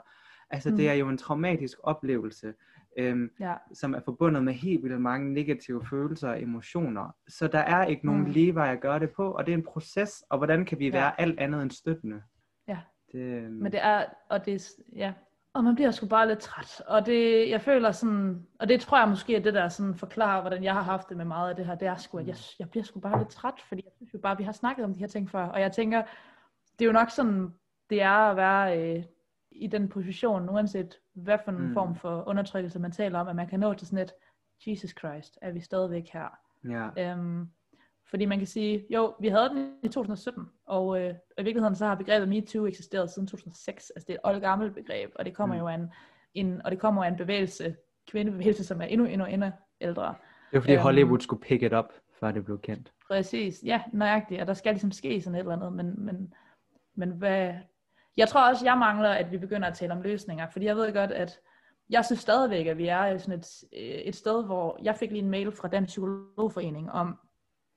[0.49, 0.75] Altså, Mm.
[0.75, 2.53] det er jo en traumatisk oplevelse,
[2.97, 3.53] øhm, Ja.
[3.73, 7.15] som er forbundet med helt vildt mange negative følelser og emotioner.
[7.27, 8.29] Så der er ikke nogen Mm.
[8.29, 10.85] lige vej at gøre det på, og det er en proces, og hvordan kan vi
[10.85, 10.91] Ja.
[10.91, 12.21] være alt andet end støttende?
[12.67, 12.77] Ja.
[13.11, 15.13] Det, øhm, Men det er, og det er, ja,
[15.53, 16.81] og man bliver sgu bare lidt træt.
[16.87, 20.41] Og det, jeg føler sådan, og det tror jeg måske er det, der sådan forklarer,
[20.41, 22.35] hvordan jeg har haft det med meget af det her, det er sgu, at jeg,
[22.59, 24.93] jeg bliver sgu bare lidt træt, fordi jeg synes jo bare, vi har snakket om
[24.93, 26.03] de her ting før, og jeg tænker,
[26.79, 27.53] det er jo nok sådan,
[27.89, 29.03] det er at være øh,
[29.51, 31.63] i den position, uanset hvad for en Mm.
[31.67, 31.73] mm.
[31.73, 34.13] form for undertrykkelse man taler om, at man kan nå til sådan et,
[34.67, 36.37] Jesus Christ, er vi stadigvæk her?
[36.69, 37.11] ja.
[37.11, 37.49] Øhm,
[38.09, 41.75] fordi man kan sige, jo, vi havde den i 2017, og øh, og i virkeligheden
[41.75, 43.89] så har begrebet MeToo eksisteret siden 2006.
[43.95, 45.61] Altså det er et oldgammelt begreb, og det kommer Mm.
[45.61, 45.91] jo af en,
[46.33, 47.75] en, og det kommer af en bevægelse,
[48.11, 49.49] kvindebevægelse, som er endnu, endnu, endnu
[49.81, 50.03] ældre.
[50.03, 50.13] Det
[50.53, 52.93] var fordi øhm, Hollywood skulle pick it up, før det blev kendt.
[53.07, 56.33] Præcis, ja, nøjagtigt, og der skal ligesom ske sådan et eller andet, men, men,
[56.95, 57.53] men hvad...
[58.17, 60.93] Jeg tror også, jeg mangler, at vi begynder at tale om løsninger, fordi jeg ved
[60.93, 61.39] godt, at
[61.89, 65.21] jeg synes stadigvæk, at vi er sådan et, øh, et sted, hvor jeg fik lige
[65.23, 67.19] en mail fra den psykologforening om,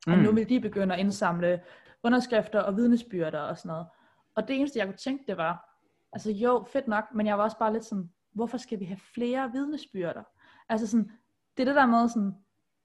[0.07, 1.61] at nu vil de begynde at indsamle
[2.03, 3.87] underskrifter og vidnesbyrder og sådan noget.
[4.35, 5.79] Og det eneste, jeg kunne tænke, det var,
[6.13, 8.99] altså jo, fedt nok, men jeg var også bare lidt sådan, hvorfor skal vi have
[9.15, 10.23] flere vidnesbyrder?
[10.69, 11.11] Altså sådan,
[11.57, 12.35] det er det der med sådan,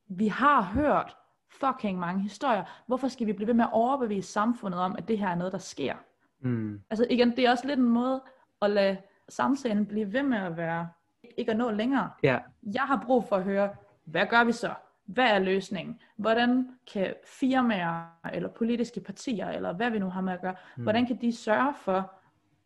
[0.09, 1.17] vi har hørt
[1.49, 2.63] fucking mange historier.
[2.87, 5.53] Hvorfor skal vi blive ved med at overbevise samfundet om, at det her er noget,
[5.53, 5.95] der sker?
[6.39, 6.81] Mm.
[6.89, 8.21] Altså igen, det er også lidt en måde
[8.61, 8.97] at lade
[9.29, 10.89] samtalen blive ved med at være,
[11.37, 12.09] ikke at nå længere.
[12.23, 12.39] Ja,
[12.73, 13.69] Jeg har brug for at høre,
[14.05, 14.73] hvad gør vi så?
[15.05, 15.99] Hvad er løsningen?
[16.15, 20.83] Hvordan kan firmaer, eller politiske partier, eller hvad vi nu har med at gøre, Mm.
[20.83, 22.11] hvordan kan de sørge for,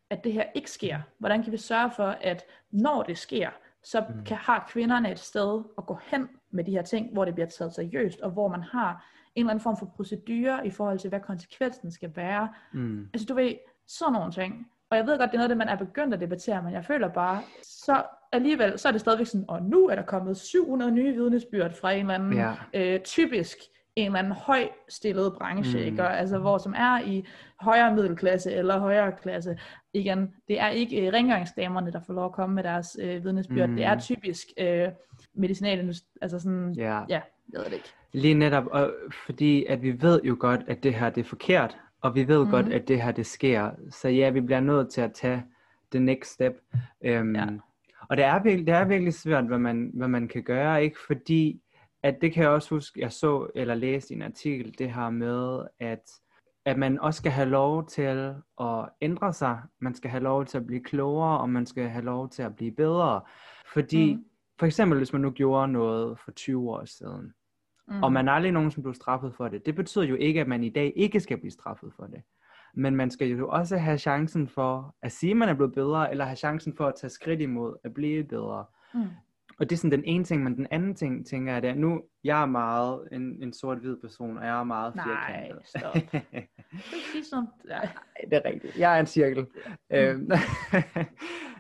[0.09, 0.99] at det her ikke sker?
[1.17, 3.49] Hvordan kan vi sørge for, at når det sker,
[3.83, 4.23] så Mm.
[4.25, 7.47] kan, har kvinderne et sted at gå hen med de her ting, hvor det bliver
[7.47, 11.09] taget seriøst, og hvor man har en eller anden form for procedure i forhold til,
[11.09, 12.53] hvad konsekvensen skal være.
[12.73, 13.09] mm.
[13.13, 13.53] Altså du ved,
[13.87, 14.71] sådan nogle ting.
[14.91, 16.73] Og jeg ved godt, det er noget, af det man er begyndt at debattere, men
[16.73, 20.37] jeg føler bare, så alligevel, så er det stadigvæk sådan, og nu er der kommet
[20.37, 22.53] 700 nye vidnesbyrd fra en eller anden, Ja.
[22.73, 23.57] øh, typisk
[23.95, 25.81] en eller anden høj stillet branche, Mm.
[25.81, 25.85] mm.
[25.91, 26.03] ikke?
[26.03, 27.25] Og, altså hvor som er i
[27.61, 29.57] højere middelklasse eller højere klasse.
[29.93, 33.69] Igen, det er ikke øh, rengøringsdamerne, der får lov at komme med deres øh, vidnesbyrd.
[33.69, 33.75] Mm.
[33.75, 34.87] Det er typisk øh,
[35.33, 36.99] medicinalindustri, altså sådan, Ja.
[37.09, 37.21] ja,
[37.53, 37.93] jeg ved det ikke.
[38.11, 38.93] Lige netop, og
[39.25, 42.45] fordi at vi ved jo godt, at det her det er forkert, og vi ved
[42.45, 42.51] mm.
[42.51, 42.75] godt, Mhm.
[42.75, 43.71] at det her det sker.
[43.89, 45.43] Så ja, vi bliver nødt til at tage
[45.91, 46.53] the next step.
[47.21, 47.45] Um, Ja.
[48.09, 50.97] Og det er, virkelig, det er virkelig svært, hvad man, hvad man kan gøre, ikke?
[51.07, 51.61] Fordi
[52.03, 55.09] at det kan jeg også huske, jeg så eller læste i en artikel, det her
[55.09, 56.11] med, at,
[56.65, 58.01] at man også skal have lov til
[58.61, 59.59] at ændre sig.
[59.79, 62.55] Man skal have lov til at blive klogere, og man skal have lov til at
[62.55, 63.21] blive bedre.
[63.73, 64.25] Fordi Mhm.
[64.59, 67.33] for eksempel, hvis man nu gjorde noget for 20 år siden,
[67.87, 68.03] Mm.
[68.03, 69.65] og man aldrig nogensinde blev straffet for det.
[69.65, 72.21] Det betyder jo ikke, at man i dag ikke skal blive straffet for det.
[72.73, 76.11] Men man skal jo også have chancen for at sige, at man er blevet bedre,
[76.11, 78.65] eller have chancen for at tage skridt imod at blive bedre.
[78.93, 79.01] Mm.
[79.59, 81.75] Og det er sådan den ene ting, men den anden ting, tænker jeg, det er,
[81.75, 85.67] nu, jeg er meget en, en sort-hvid person, og jeg er meget Nej, firkantet.
[85.67, 85.93] stop.
[85.93, 86.21] Du kan
[86.93, 87.47] ikke sige sådan.
[87.69, 87.77] Ja.
[87.79, 87.87] Nej,
[88.29, 88.77] det er rigtigt.
[88.79, 89.45] Jeg er en cirkel.
[89.93, 90.29] Øhm,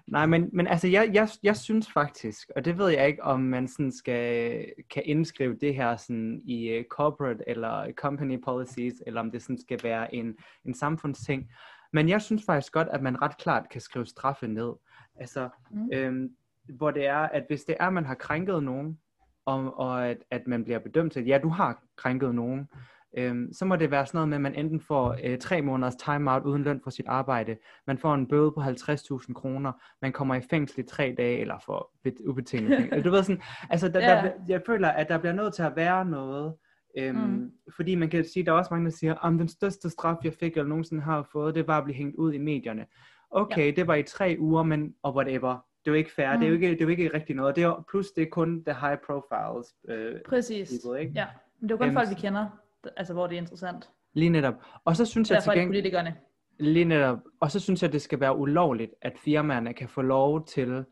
[0.07, 3.39] Nej, men, men altså, jeg, jeg, jeg synes faktisk, og det ved jeg ikke, om
[3.41, 9.21] man sådan skal, kan indskrive det her sådan i uh, corporate eller company policies, eller
[9.21, 11.51] om det sådan skal være en, en samfundsting.
[11.93, 14.73] Men jeg synes faktisk godt, at man ret klart kan skrive straffe ned.
[15.15, 15.89] Altså, Mm.
[15.93, 16.29] øhm,
[16.77, 18.99] hvor det er, at hvis det er, at man har krænket nogen,
[19.45, 22.69] og, og at, at man bliver bedømt til, at ja, du har krænket nogen,
[23.17, 25.95] øhm, så må det være sådan noget med, at man enten får øh, tre måneders
[25.95, 30.35] timeout uden løn for sit arbejde, man får en bøde på 50.000 kroner, man kommer
[30.35, 33.03] i fængsel i tre dage, eller får bet- ubetinget fængsel.
[33.03, 34.15] Du ved sådan, altså der, Ja.
[34.15, 36.53] der, jeg føler, at der bliver nødt til at være noget,
[36.97, 37.51] øhm, Mm.
[37.75, 40.33] fordi man kan sige, der er også mange, der siger, at den største straf, jeg
[40.33, 42.85] fik, eller nogensinde har fået, det var at blive hængt ud i medierne.
[43.31, 45.49] Okay, det var i tre uger, men og whatever.
[45.49, 46.39] Det er jo ikke fair, mm.
[46.39, 46.63] det, er jo Mm.
[46.63, 47.55] ikke, det er jo ikke rigtig noget.
[47.55, 50.71] Det er, plus det er kun the high profiles øh, Præcis.
[50.83, 51.13] people, ikke?
[51.15, 51.25] Ja,
[51.59, 52.45] men det er jo kun Øhm, folk, vi kender,
[52.97, 53.89] altså hvor det er interessant.
[54.13, 54.53] Lige netop.
[54.85, 56.15] Og så synes jeg Derfor til er det gengæld, politikerne.
[56.59, 60.45] lige netop, og så synes jeg, det skal være ulovligt, at firmaerne kan få lov
[60.45, 60.85] til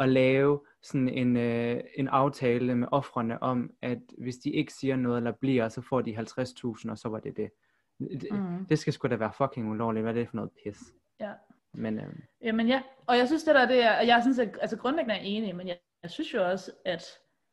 [0.00, 4.96] at lave sådan en, øh, en aftale med offrene om, at hvis de ikke siger
[4.96, 7.50] noget eller bliver, så får de 50.000, og så var det det.
[7.98, 8.66] Det, Mm.
[8.66, 10.02] det skal sgu da være fucking ulovligt.
[10.04, 10.78] Hvad er det for noget pis?
[11.20, 11.30] Ja.
[11.74, 12.06] Men øh,
[12.42, 15.14] Jamen ja, og jeg synes det der, det er, jeg er sådan set, altså grundlæggende
[15.14, 17.02] er enig, men jeg, jeg synes jo også, at,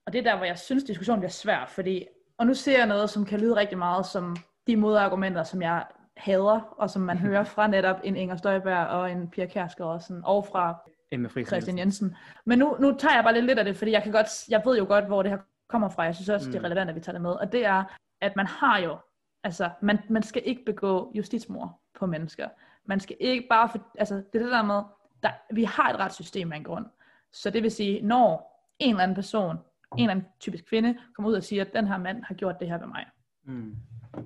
[0.05, 2.05] og det er der, hvor jeg synes, diskussionen bliver svær, fordi,
[2.37, 5.85] og nu ser jeg noget, som kan lyde rigtig meget som de modargumenter, som jeg
[6.17, 10.01] hader, og som man hører fra netop en Inger Støjberg og en Pia Kjærsgaard og,
[10.01, 10.75] sådan, og fra
[11.11, 12.15] Emma Friis Christian Jensen.
[12.45, 14.61] Men nu, nu tager jeg bare lidt lidt af det, fordi jeg, kan godt, jeg
[14.65, 15.37] ved jo godt, hvor det her
[15.69, 16.03] kommer fra.
[16.03, 16.51] Jeg synes også, mm.
[16.51, 16.65] det er Mm.
[16.65, 17.31] relevant, at vi tager det med.
[17.31, 17.83] Og det er,
[18.21, 18.97] at man har jo,
[19.43, 22.47] altså man, man skal ikke begå justitsmord på mennesker.
[22.85, 24.81] Man skal ikke bare, for, altså det er det der med,
[25.23, 26.85] der, vi har et retssystem af en grund.
[27.33, 29.57] Så det vil sige, når en eller anden person,
[29.97, 32.59] en eller anden typisk kvinde, kommer ud og siger, at den her mand har gjort
[32.59, 33.05] det her ved mig,
[33.43, 33.75] Mm.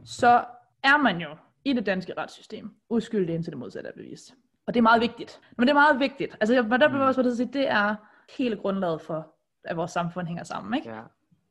[0.06, 0.46] så
[0.84, 4.36] er man jo i det danske retssystem uskyldig indtil det modsatte er bevist.
[4.66, 5.42] Og det er meget vigtigt.
[5.58, 6.38] Men det er meget vigtigt.
[6.40, 7.02] Altså, der bliver Mm.
[7.02, 7.96] også sige, det er
[8.38, 10.74] hele grundlaget for, at vores samfund hænger sammen.
[10.74, 10.90] Ikke?
[10.90, 11.02] Ja.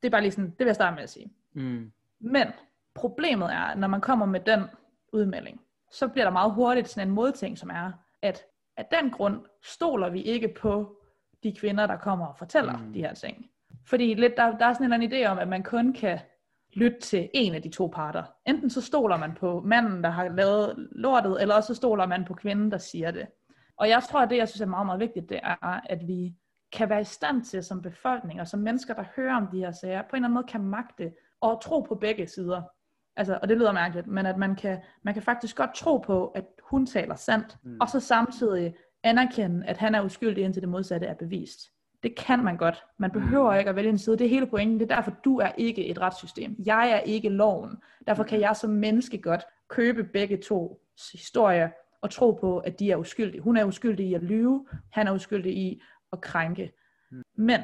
[0.03, 1.33] Det er bare lige sådan, det vil jeg starte med at sige.
[1.53, 1.93] Mm.
[2.21, 2.47] Men
[2.95, 4.61] problemet er, at når man kommer med den
[5.13, 7.93] udmelding, så bliver der meget hurtigt sådan en modting, som er,
[8.23, 8.43] at
[8.77, 10.97] af den grund stoler vi ikke på
[11.43, 12.93] de kvinder, der kommer og fortæller mm.
[12.93, 13.50] de her ting.
[13.87, 16.19] Fordi lidt, der, der er sådan en eller anden idé om, at man kun kan
[16.75, 18.23] lytte til en af de to parter.
[18.47, 22.25] Enten så stoler man på manden, der har lavet lortet, eller også så stoler man
[22.25, 23.27] på kvinden, der siger det.
[23.77, 26.35] Og jeg tror, at det, jeg synes er meget, meget vigtigt, det er, at vi
[26.73, 29.73] kan være i stand til som befolkning, og som mennesker, der hører om de her
[29.73, 32.63] sager, på en eller anden måde kan magte og tro på begge sider.
[33.17, 36.27] Altså, og det lyder mærkeligt, men at man kan, man kan faktisk godt tro på,
[36.29, 37.77] at hun taler sandt, Mm.
[37.81, 41.61] og så samtidig anerkende, at han er uskyldig, indtil det modsatte er bevist.
[42.03, 42.85] Det kan man godt.
[42.99, 43.59] Man behøver Mm.
[43.59, 44.19] ikke at vælge en side.
[44.19, 44.81] Det er hele pointen.
[44.81, 46.57] Det er derfor, du er ikke et retssystem.
[46.67, 47.77] Jeg er ikke loven.
[48.07, 50.81] Derfor kan jeg som menneske godt købe begge to
[51.13, 51.69] historier
[52.01, 53.41] og tro på, at de er uskyldige.
[53.41, 54.67] Hun er uskyldig i at lyve.
[54.93, 55.83] Han er uskyldig i
[56.13, 56.73] at krænke.
[57.11, 57.23] Mm.
[57.37, 57.61] Men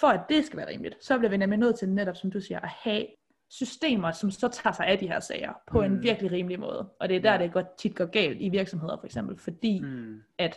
[0.00, 2.40] for at det skal være rimeligt, så bliver vi nemlig nødt til netop, som du
[2.40, 3.06] siger, at have
[3.50, 5.84] systemer, som så tager sig af de her sager på Mm.
[5.84, 6.88] en virkelig rimelig måde.
[7.00, 7.38] Og det er der, Ja.
[7.38, 10.20] det godt, tit går galt i virksomheder for eksempel, fordi Mm.
[10.38, 10.56] at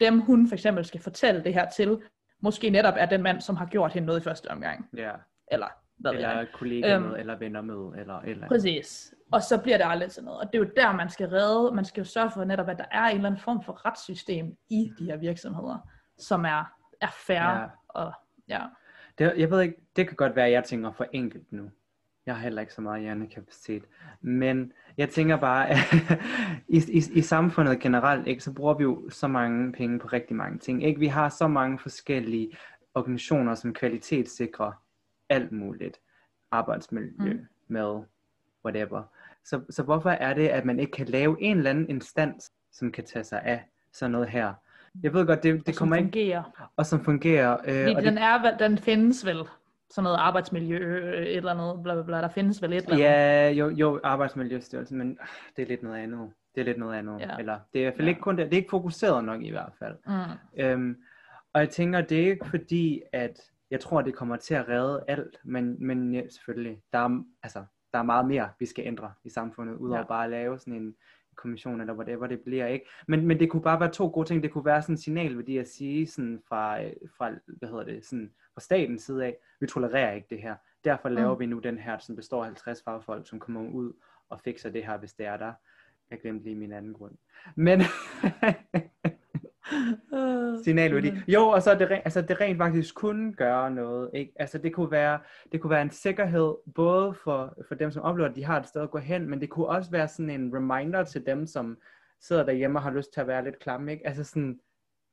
[0.00, 1.98] dem hun for eksempel skal fortælle det her til,
[2.42, 4.88] måske netop er den mand, som har gjort hende noget i første omgang.
[4.96, 5.12] Ja.
[5.52, 6.20] Eller hvad ved.
[6.20, 8.48] Eller kollegaer Øhm, med, eller venner med, eller eller.
[8.48, 9.14] Præcis.
[9.32, 10.40] Og så bliver det aldrig til noget.
[10.40, 11.74] Og det er jo der, man skal redde.
[11.74, 14.56] Man skal jo sørge for netop, at der er en eller anden form for retssystem
[14.70, 15.78] i de her virksomheder,
[16.18, 17.40] som er, er fair.
[17.42, 17.60] Ja.
[17.60, 17.66] Ja.
[17.88, 18.12] Og,
[18.48, 18.60] ja.
[19.18, 21.70] Det, jeg ved ikke, det kan godt være, at jeg tænker for enkelt nu.
[22.26, 23.82] Jeg har heller ikke så meget hjernekapacitet.
[24.20, 25.76] Men jeg tænker bare, at
[26.68, 30.36] i, i, i samfundet generelt, ikke, så bruger vi jo så mange penge på rigtig
[30.36, 30.84] mange ting.
[30.84, 31.00] Ikke?
[31.00, 32.50] Vi har så mange forskellige
[32.94, 34.72] organisationer, som kvalitetssikrer
[35.28, 36.00] alt muligt.
[36.50, 37.46] Arbejdsmiljø, Mm.
[37.68, 38.00] med
[38.64, 39.02] whatever.
[39.44, 42.92] Så, så hvorfor er det, at man ikke kan lave en eller anden instans, som
[42.92, 44.54] kan tage sig af sådan noget her?
[45.02, 46.70] Jeg ved godt, det, det og kommer ikke, fungerer.
[46.76, 47.52] og som fungerer.
[47.52, 49.36] Øh, Fordi og den, det, er, den findes vel.
[49.94, 52.16] Sådan noget arbejdsmiljø, øh, et eller andet, bla bla bla.
[52.20, 53.04] Der findes vel et eller andet.
[53.04, 55.26] Ja, jo, jo, Arbejdsmiljøstyrelsen, men ah,
[55.56, 56.30] det er lidt noget andet.
[56.54, 57.20] Det er lidt noget andet.
[57.20, 57.36] Ja.
[57.38, 58.08] Eller, det er i hvert fald Ja.
[58.08, 58.44] ikke kun det.
[58.46, 59.94] Det er ikke fokuseret nok i hvert fald.
[60.06, 60.62] Mm.
[60.62, 60.96] Øhm,
[61.52, 65.04] og jeg tænker, det er ikke fordi, at jeg tror, det kommer til at redde
[65.08, 69.12] alt, men, men ja, selvfølgelig, der er, altså, der er meget mere, vi skal ændre
[69.24, 70.04] i samfundet, udover Ja.
[70.06, 70.94] bare at lave sådan en
[71.36, 72.86] kommission, eller whatever det bliver, ikke?
[73.08, 74.42] Men, men det kunne bare være to gode ting.
[74.42, 78.04] Det kunne være sådan en signalværdi at sige sådan fra, øh, fra, hvad hedder det,
[78.04, 80.54] sådan fra statens side af, vi tolererer ikke det her.
[80.84, 81.40] Derfor laver Mm.
[81.40, 83.92] vi nu den her, som består af 50 fagfolk, som kommer ud
[84.28, 85.52] og fikser det her, hvis det er der.
[86.10, 87.12] Jeg glemte lige min anden grund.
[87.56, 87.80] Men
[90.64, 91.10] signalværdi.
[91.10, 94.10] men- Jo, og så er det, re- altså det rent faktisk kunne gøre noget.
[94.14, 94.32] Ikke?
[94.36, 95.18] Altså det kunne, være,
[95.52, 98.68] det kunne være en sikkerhed, både for, for dem, som oplever, at de har et
[98.68, 101.78] sted at gå hen, men det kunne også være sådan en reminder til dem, som
[102.20, 103.92] sidder derhjemme og har lyst til at være lidt klamme.
[103.92, 104.06] Ikke?
[104.06, 104.60] Altså sådan,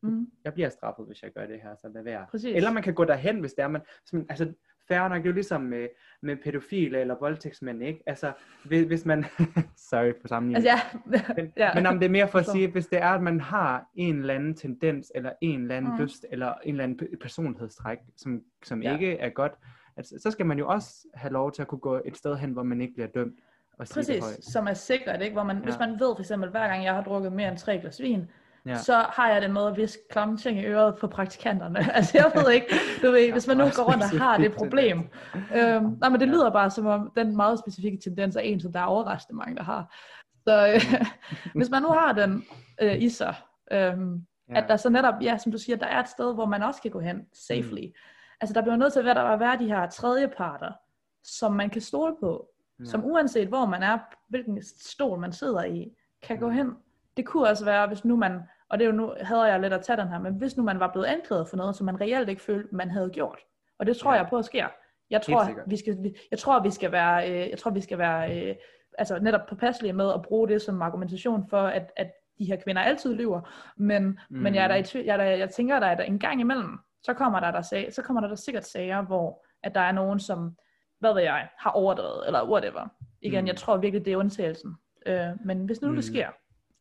[0.04, 0.28] Mm.
[0.46, 2.26] jeg bliver straffet, hvis jeg gør det her, så lad være.
[2.32, 2.56] Præcis.
[2.56, 3.82] Eller man kan gå derhen, hvis det er, man,
[4.30, 4.54] altså
[4.89, 5.88] færre nok, det er jo ligesom med,
[6.21, 8.04] med pædofile eller voldtægtsmænd, ikke?
[8.06, 8.32] Altså,
[8.65, 9.25] hvis, hvis man,
[9.89, 10.69] sorry for sammenligning.
[10.69, 11.19] Altså, ja.
[11.36, 11.73] Men, ja.
[11.73, 14.19] men om det er mere for at sige, hvis det er, at man har en
[14.19, 16.02] eller anden tendens, eller en eller anden Mm.
[16.04, 18.93] lyst, eller en eller anden pe- personlighedstræk, som, som Ja.
[18.93, 19.54] ikke er godt,
[19.97, 22.52] altså, så skal man jo også have lov til at kunne gå et sted hen,
[22.52, 23.39] hvor man ikke bliver dømt
[23.78, 24.43] og sige det Præcis, højt.
[24.45, 25.34] som er sikkert, ikke?
[25.34, 25.63] Hvor man, ja.
[25.63, 28.30] Hvis man ved for eksempel, hver gang jeg har drukket mere end tre glas vin,
[28.70, 28.78] Ja.
[28.78, 31.80] så har jeg det med at viske klamme ting i øret på praktikanterne.
[31.96, 32.68] altså jeg ved ikke,
[33.02, 35.10] du ved, hvis man nu går rundt og har det problem.
[35.56, 38.74] Øhm, nej, men det lyder bare som om, den meget specifikke tendens er en, som
[38.74, 39.96] der er overraskende mange, der har.
[40.48, 41.02] Så øh,
[41.58, 42.44] hvis man nu har den
[42.82, 43.36] øh, i sig,
[43.72, 44.58] øhm, Ja.
[44.58, 46.82] at der så netop, ja, som du siger, der er et sted, hvor man også
[46.82, 47.86] kan gå hen safely.
[47.88, 47.94] Mm.
[48.42, 50.72] Altså der bliver nødt til at være, der være de her tredjeparter,
[51.24, 52.48] som man kan stole på,
[52.80, 52.86] Ja.
[52.86, 53.98] som uanset hvor man er,
[54.30, 55.88] hvilken stol man sidder i,
[56.24, 56.54] kan gå Mm.
[56.54, 56.72] hen.
[57.18, 59.74] Det kunne også være, hvis nu man, og det er jo nu, havde jeg lidt
[59.74, 62.02] at tage den her, men hvis nu man var blevet anklaget for noget, som man
[62.02, 63.40] reelt ikke følte, man havde gjort.
[63.80, 64.17] Og det tror Ja.
[64.22, 64.67] jeg på at sker.
[65.10, 68.50] Jeg tror, vi skal, jeg tror, vi skal være, øh, jeg tror, vi skal være
[68.50, 68.56] øh,
[68.98, 72.82] altså netop påpasselige med at bruge det som argumentation for, at, at de her kvinder
[72.82, 73.42] altid lyver.
[73.78, 74.38] Men, mm.
[74.38, 76.20] men jeg, er der i, tv- jeg, er der, jeg tænker, der er der en
[76.20, 79.76] gang imellem, så kommer der, der, sag, så kommer der, der sikkert sager, hvor at
[79.76, 80.56] der er nogen, som,
[81.00, 82.88] hvad ved jeg, har overdrevet, eller whatever.
[83.22, 83.48] Igen, Mm.
[83.48, 84.76] jeg tror virkelig, det er undtagelsen.
[85.06, 85.90] Øh, men hvis nu.
[85.90, 85.96] Mm.
[85.96, 86.28] det sker,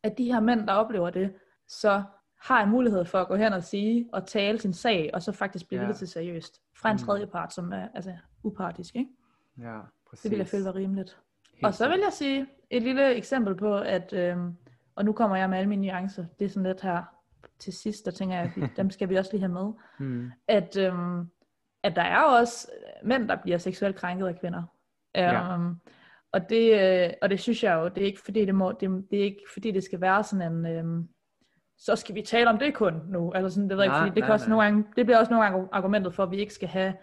[0.03, 1.33] at de her mænd, der oplever det,
[1.69, 2.03] så
[2.41, 5.31] har en mulighed for at gå hen og sige, og tale sin sag, og så
[5.31, 5.91] faktisk blive Ja.
[5.93, 6.97] til seriøst, fra en Mm.
[6.99, 8.13] tredje part, som er altså,
[8.43, 9.09] upartisk, ikke?
[9.57, 10.21] Ja, præcis.
[10.23, 11.17] Det vil jeg føle var rimeligt.
[11.53, 14.55] Helt Og så vil jeg sige et lille eksempel på, at, øhm,
[14.95, 17.03] og nu kommer jeg med alle mine nuancer, det er sådan lidt her
[17.59, 20.31] til sidst, der tænker jeg, at dem skal vi også lige have med, Mm.
[20.47, 21.29] at, øhm,
[21.83, 22.67] at der er også
[23.03, 24.63] mænd, der bliver seksuelt krænket af kvinder.
[25.15, 25.53] Ja.
[25.53, 25.75] Øhm,
[26.31, 29.05] og, det, øh, og det synes jeg jo, det er ikke fordi det, må, det,
[29.11, 31.09] det er ikke fordi det skal være sådan en, øhm,
[31.79, 34.09] så skal vi tale om det kun nu, eller sådan, det ved jeg ikke, fordi
[34.09, 34.49] det, kan nej, også nej.
[34.49, 36.93] nogle gange, det bliver også nogle gange argumentet for, at vi ikke skal have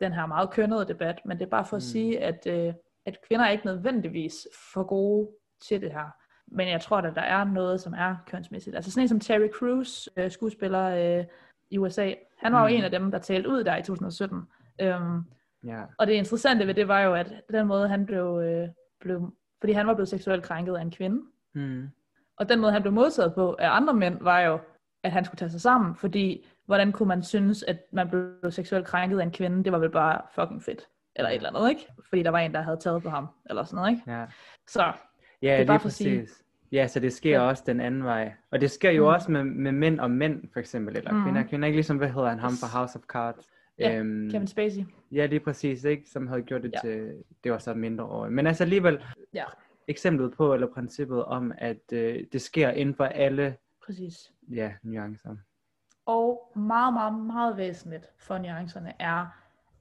[0.00, 1.92] den her meget kønnede debat, men det er bare for at Mm.
[1.92, 2.74] sige, at, øh,
[3.06, 5.28] at kvinder er ikke nødvendigvis for gode
[5.62, 6.10] til det her.
[6.46, 8.76] Men jeg tror, at der er noget, som er kønsmæssigt.
[8.76, 11.24] Altså sådan en som Terry Crews, øh, skuespiller øh,
[11.70, 12.74] i USA, han var jo Mm.
[12.74, 14.42] en af dem, der talte ud der i 2017.
[14.80, 15.22] Øhm,
[15.66, 15.82] Ja.
[15.98, 18.68] og det interessante ved det var jo, at den måde han blev, øh,
[19.00, 21.22] blev fordi han var blevet seksuelt krænket af en kvinde,
[21.54, 21.88] Mm.
[22.40, 24.58] Og den måde, han blev modtaget på af andre mænd, var jo,
[25.02, 28.86] at han skulle tage sig sammen, fordi hvordan kunne man synes, at man blev seksuelt
[28.86, 30.80] krænket af en kvinde, det var vel bare fucking fedt,
[31.16, 31.86] eller et eller andet, ikke?
[32.08, 34.02] Fordi der var en, der havde taget på ham, eller sådan noget, ikke?
[34.12, 34.24] Ja.
[34.68, 34.92] Så,
[35.42, 36.26] Ja, er lige bare for at sige-.
[36.72, 37.48] Ja, så det sker Ja.
[37.48, 38.32] også den anden vej.
[38.50, 39.08] Og det sker jo Mm.
[39.14, 41.22] også med, med mænd og mænd, for eksempel, eller Mm.
[41.24, 41.42] kvinder.
[41.42, 43.48] Kvinder ikke ligesom, hvad hedder han, ham fra House of Cards.
[43.78, 44.80] Ja, Øhm, Kevin Spacey.
[45.12, 46.08] ja, lige præcis, ikke?
[46.10, 46.88] Som havde gjort det Ja.
[46.88, 47.12] til,
[47.44, 48.28] det var så mindre år.
[48.28, 49.44] Men altså alligevel, Ja.
[49.88, 54.32] Eksemplet på, eller princippet om, at øh, det sker inden for alle, Præcis.
[54.50, 55.36] ja, nuancer.
[56.06, 59.26] Og meget, meget, meget væsentligt for nuancerne er,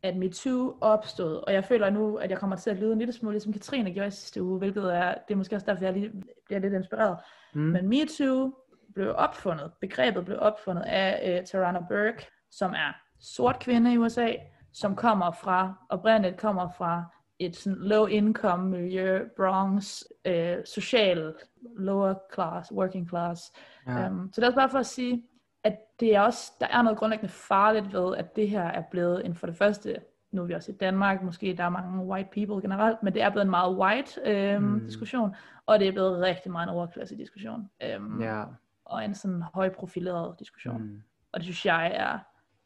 [0.03, 3.13] at MeToo opstod, og jeg føler nu, at jeg kommer til at lyde en lille
[3.13, 5.93] smule, ligesom Katrine gjorde i sidste uge, hvilket er, det er måske også derfor, jeg
[5.93, 6.11] lige
[6.45, 7.17] bliver lidt inspireret.
[7.53, 7.61] Mm.
[7.61, 8.53] Men MeToo
[8.93, 14.33] blev opfundet, begrebet blev opfundet af uh, Tarana Burke, som er sort kvinde i USA,
[14.73, 17.03] som kommer fra, oprindeligt kommer fra
[17.39, 20.33] et sådan low income miljø, Bronx, uh,
[20.65, 21.33] social,
[21.77, 23.51] lower class, working class.
[23.87, 24.07] ja.
[24.09, 25.23] Um, så det er også bare for at sige,
[25.63, 29.25] at det er også, der er noget grundlæggende farligt ved, at det her er blevet
[29.25, 29.95] en for det første,
[30.31, 33.21] nu er vi også i Danmark, måske der er mange white people generelt, men det
[33.21, 34.79] er blevet en meget white øhm, Mm.
[34.85, 35.35] diskussion,
[35.65, 38.43] og det er blevet rigtig meget en overklasse diskussion, øhm, ja.
[38.85, 40.81] og en sådan højprofileret diskussion.
[40.81, 41.01] Mm.
[41.31, 42.19] Og det synes jeg er,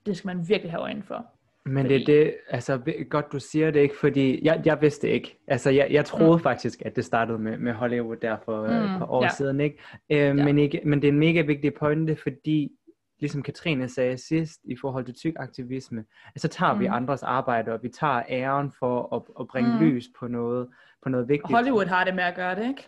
[0.05, 1.26] det skal man virkelig have øjne for.
[1.66, 5.09] Men Fordi- det er det, altså godt du siger det ikke, fordi jeg, jeg vidste
[5.09, 5.38] ikke.
[5.47, 6.43] Altså jeg, jeg troede mm.
[6.43, 9.30] faktisk, at det startede med, med Hollywood der for mm, Mm, et par år ja.
[9.30, 9.78] siden, ikke?
[10.09, 10.82] Øh, men, ikke?
[10.86, 12.72] Men det er en mega vigtig pointe, fordi
[13.20, 16.05] ligesom Katrine sagde sidst i forhold til tykaktivisme,
[16.38, 16.80] så tager mm.
[16.80, 19.80] vi andres arbejde, og vi tager æren for at, at bringe mm.
[19.86, 20.68] Lys på noget,
[21.03, 21.53] på noget vigtigt.
[21.55, 22.88] Hollywood har det med at gøre det, ikke?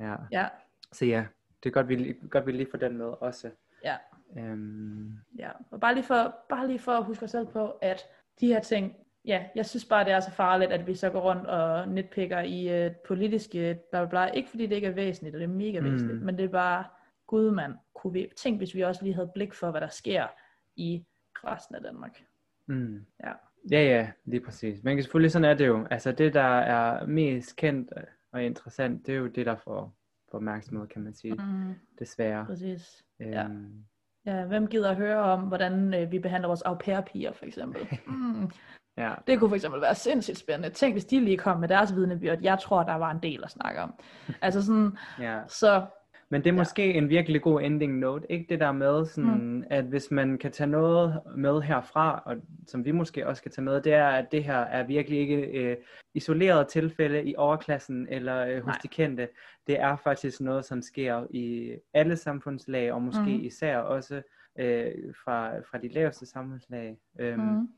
[0.00, 0.14] Ja.
[0.32, 0.46] Ja,
[0.92, 1.24] Så ja,
[1.64, 3.50] det er godt, vi, godt, vi lige får den med også.
[3.84, 3.96] Ja.
[4.36, 8.02] Øhm, Ja, og bare lige, for, bare lige for at huske os selv på, at
[8.40, 11.20] de her ting, ja, jeg synes bare, det er så farligt, at vi så går
[11.20, 14.26] rundt og netpikker i uh, politiske bla bla bla.
[14.26, 15.92] Ikke fordi det ikke er væsentligt, og det er mega Mm.
[15.92, 16.84] væsentligt, men det er bare,
[17.26, 20.26] gud mand, kunne vi tænke, hvis vi også lige havde blik for, hvad der sker
[20.76, 21.04] i
[21.44, 22.22] resten af Danmark.
[22.66, 23.06] mm.
[23.24, 23.32] Ja.
[23.70, 24.82] Ja, ja, lige præcis.
[24.82, 25.86] Men selvfølgelig sådan er det jo.
[25.90, 27.92] Altså det, der er mest kendt
[28.32, 29.94] og interessant, det er jo det, der får,
[30.30, 31.34] får opmærksomhed, kan man sige.
[31.34, 32.46] Mm, Desværre.
[32.46, 33.02] præcis.
[33.20, 33.44] Ja.
[33.44, 33.84] Øhm,
[34.26, 34.44] ja.
[34.44, 37.88] Hvem gider at høre om, hvordan øh, vi behandler vores au pair-piger, for eksempel?
[38.06, 38.50] Mm,
[38.96, 39.14] ja.
[39.26, 40.70] Det kunne for eksempel være sindssygt spændende.
[40.74, 42.38] Tænk, hvis de lige kom med deres vidnebyrd.
[42.42, 43.94] Jeg tror, der var en del at snakke om.
[44.42, 45.40] Altså sådan, ja.
[45.48, 45.86] så
[46.32, 49.64] Men det er måske en virkelig god ending note, ikke det der med, sådan, mm.
[49.70, 53.64] at hvis man kan tage noget med herfra, og som vi måske også kan tage
[53.64, 55.76] med, det er, at det her er virkelig ikke øh,
[56.14, 58.78] isoleret tilfælde i overklassen eller øh, hos Nej.
[58.82, 59.28] de kendte.
[59.66, 63.44] Det er faktisk noget, som sker i alle samfundslag, og måske Mhm.
[63.44, 64.22] især også
[64.58, 64.92] øh,
[65.24, 66.98] fra, fra de laveste samfundslag.
[67.20, 67.68] Øhm, mm,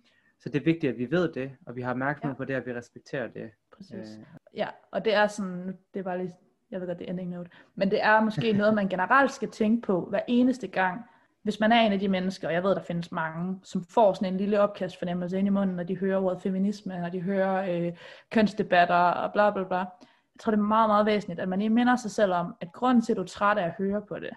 [0.41, 2.37] Så det er vigtigt, at vi ved det, og vi har opmærksomhed Ja.
[2.39, 3.51] på det, og vi respekterer det.
[3.77, 3.95] præcis.
[4.19, 4.25] Øh,
[4.55, 6.35] Ja, og det er sådan, det er bare lige,
[6.73, 9.51] jeg ved godt, det er ending note, men det er måske noget, man generelt skal
[9.51, 11.01] tænke på hver eneste gang,
[11.43, 14.13] hvis man er en af de mennesker, og jeg ved, der findes mange, som får
[14.13, 17.21] sådan en lille opkast fornemmelse ind i munden, når de hører ordet feminisme, når de
[17.21, 17.93] hører øh,
[18.31, 19.79] kønsdebatter og bla bla bla.
[19.79, 22.73] Jeg tror, det er meget, meget væsentligt, at man lige minder sig selv om, at
[22.73, 24.31] grunden til, at du er træt af at høre på det,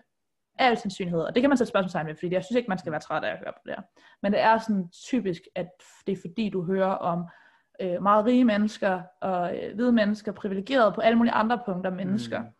[0.59, 2.77] er al sandsynlighed, og det kan man sætte spørgsmålstegn ved, fordi jeg synes ikke, man
[2.77, 3.81] skal være træt af at høre på det her.
[4.21, 5.67] Men det er sådan typisk, at
[6.07, 7.25] det er fordi, du hører om
[7.81, 12.39] øh, meget rige mennesker og øh, hvide mennesker, privilegerede på alle mulige andre punkter mennesker.
[12.39, 12.45] Mm.
[12.45, 12.51] Mm.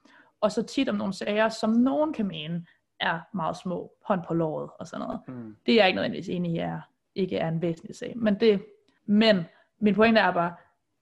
[0.42, 2.66] Og så tit om nogle sager, som nogen kan mene
[3.00, 5.20] er meget små, hånd på låret og sådan noget.
[5.28, 5.56] mm.
[5.66, 6.82] Det er jeg ikke nødvendigvis enig i, er,
[7.16, 8.14] ikke er en væsentlig sag.
[8.18, 8.66] Men, det,
[9.06, 9.44] men
[9.80, 10.54] min pointe er bare,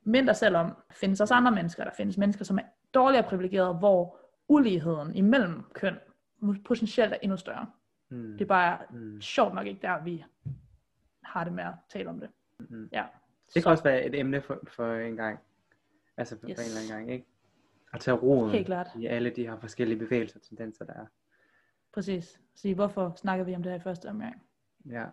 [0.04, 3.24] mind dig selv om, der findes også andre mennesker, der findes mennesker, som er dårligere
[3.24, 5.96] privilegerede, hvor uligheden imellem køn
[6.66, 7.66] potentielt er endnu større.
[8.10, 8.32] Mm.
[8.32, 9.22] Det er bare Mm.
[9.22, 10.24] sjovt nok ikke der, vi
[11.24, 12.30] har det med at tale om det.
[12.60, 12.90] Mm.
[12.92, 13.04] Ja.
[13.54, 15.40] Det Så- kan også være et emne for, for en gang.
[16.18, 16.60] Altså for, yes.
[16.60, 17.26] en eller anden gang, ikke?
[17.94, 18.88] At tage roen Helt klart.
[19.00, 21.06] i alle de her forskellige bevægelser og tendenser, der er.
[21.94, 22.40] Præcis.
[22.56, 24.42] Sige, hvorfor snakker vi om det her i første omgang?
[24.92, 25.04] Ja,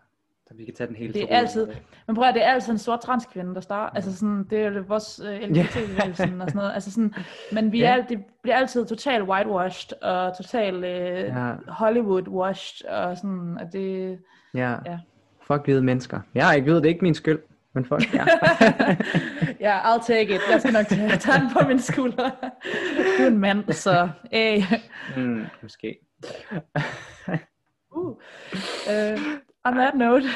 [0.47, 1.69] Så vi kan tage den hele Det er altid-
[2.07, 3.95] Men prøv at det er altid en sort transkvinde, der starter.
[3.97, 6.73] Altså sådan, det er jo vores uh, LGBT-bevægelsen og sådan noget.
[6.75, 7.15] Altså sådan,
[7.53, 7.99] men vi Ja.
[7.99, 11.55] er, det bliver altid totalt whitewashed og totalt uh, Ja.
[11.69, 14.19] Hollywood-washed og sådan, og det...
[14.55, 14.77] Ja.
[14.87, 14.99] Ja.
[15.43, 16.21] Fuck hvide mennesker.
[16.35, 17.39] Jeg er ikke ved, det er ikke min skyld.
[17.75, 18.25] Men fuck, ja.
[19.61, 20.41] Ja, I'll take it.
[20.51, 22.31] Jeg skal nok tage, den på min skulder.
[23.19, 24.63] Du er en mand, så hey.
[25.17, 25.99] mm, måske.
[27.93, 28.07] Uh.
[28.87, 29.19] Uh,
[29.65, 30.27] on that note.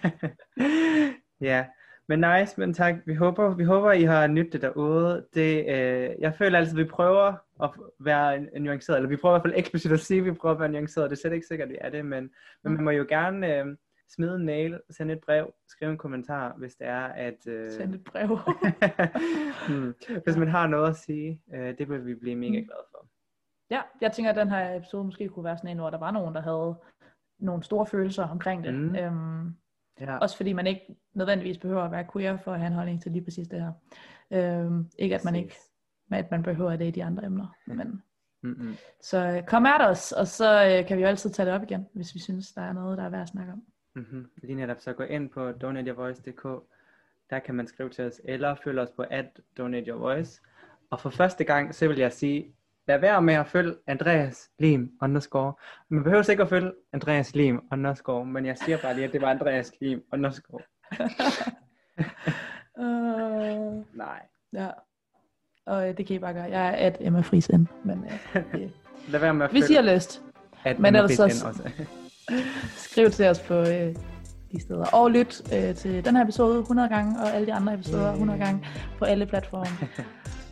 [1.40, 1.64] ja,
[2.08, 2.94] men nice, men tak.
[3.06, 5.26] Vi håber, vi håber I har nyttet det derude.
[5.34, 7.32] Det, øh, jeg føler altid, at vi prøver
[7.62, 7.70] at
[8.00, 10.32] være en- en nuanceret, eller vi prøver i hvert fald eksplicit at sige, at vi
[10.32, 11.10] prøver at være nuanceret.
[11.10, 12.30] Det er slet ikke sikkert, at vi er det, men,
[12.64, 13.66] men man må jo gerne øh,
[14.14, 17.46] smide en mail, sende et brev, skrive en kommentar, hvis det er, at...
[17.46, 18.38] Øh, Send et brev.
[19.68, 19.94] hmm,
[20.24, 22.64] hvis man har noget at sige, øh, det vil vi blive mega Mm.
[22.64, 23.06] glade for.
[23.70, 26.10] ja, jeg tænker, at den her episode måske kunne være sådan en, hvor der var
[26.10, 26.74] nogen, der havde
[27.38, 28.74] nogle store følelser omkring det.
[28.74, 28.96] Mm.
[28.96, 29.54] Øhm,
[30.00, 30.18] Ja.
[30.18, 33.12] Også fordi man ikke nødvendigvis behøver at være queer for at have en holdning til
[33.12, 33.72] lige præcis det her.
[34.30, 35.54] Øhm, ikke at man ikke,
[36.10, 37.46] at man behøver det i de andre emner.
[37.66, 38.02] Men,
[38.42, 38.74] Mm-mm.
[39.02, 41.62] så øh, kom at os, og så øh, kan vi jo altid tage det op
[41.62, 43.62] igen, hvis vi synes, der er noget, der er værd at snakke om.
[43.94, 44.26] Mm-hmm.
[44.42, 46.42] Lige netop, så gå ind på donateyourvoice.dk,
[47.30, 49.26] der kan man skrive til os, eller følge os på at
[49.58, 50.40] donateyourvoice.
[50.90, 52.54] Og for første gang, så vil jeg sige,
[52.88, 55.52] lad være med at følge Andreas Lim underscore.
[55.88, 59.20] Man behøver ikke at følge Andreas Lim underscore, men jeg siger bare lige, at det
[59.20, 60.62] var Andreas Lim underscore.
[62.78, 64.20] Uh, Nej.
[64.52, 64.70] ja.
[65.66, 66.44] Og øh, det kan I bare gøre.
[66.44, 68.72] Jeg er at Emma Friesen, men øh, det,
[69.12, 70.22] Lad være med at hvis I følge har lyst,
[70.64, 71.70] at men ellers så- også.
[72.76, 73.94] skriv til os på øh,
[74.52, 74.84] de steder.
[74.84, 78.38] Og lyt øh, til den her episode 100 gange, og alle de andre episoder 100
[78.38, 78.66] gange
[78.98, 79.88] på alle platforme.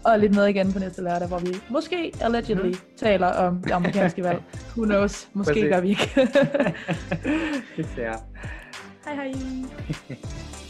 [0.05, 4.23] Og lidt med igen på næste lørdag, hvor vi måske allegedly taler om det amerikanske
[4.23, 4.43] valg.
[4.77, 5.29] Who knows?
[5.33, 5.69] Måske Præcis.
[5.69, 6.11] gør vi ikke.
[7.77, 8.19] det ser jeg.
[9.05, 9.33] hej hej.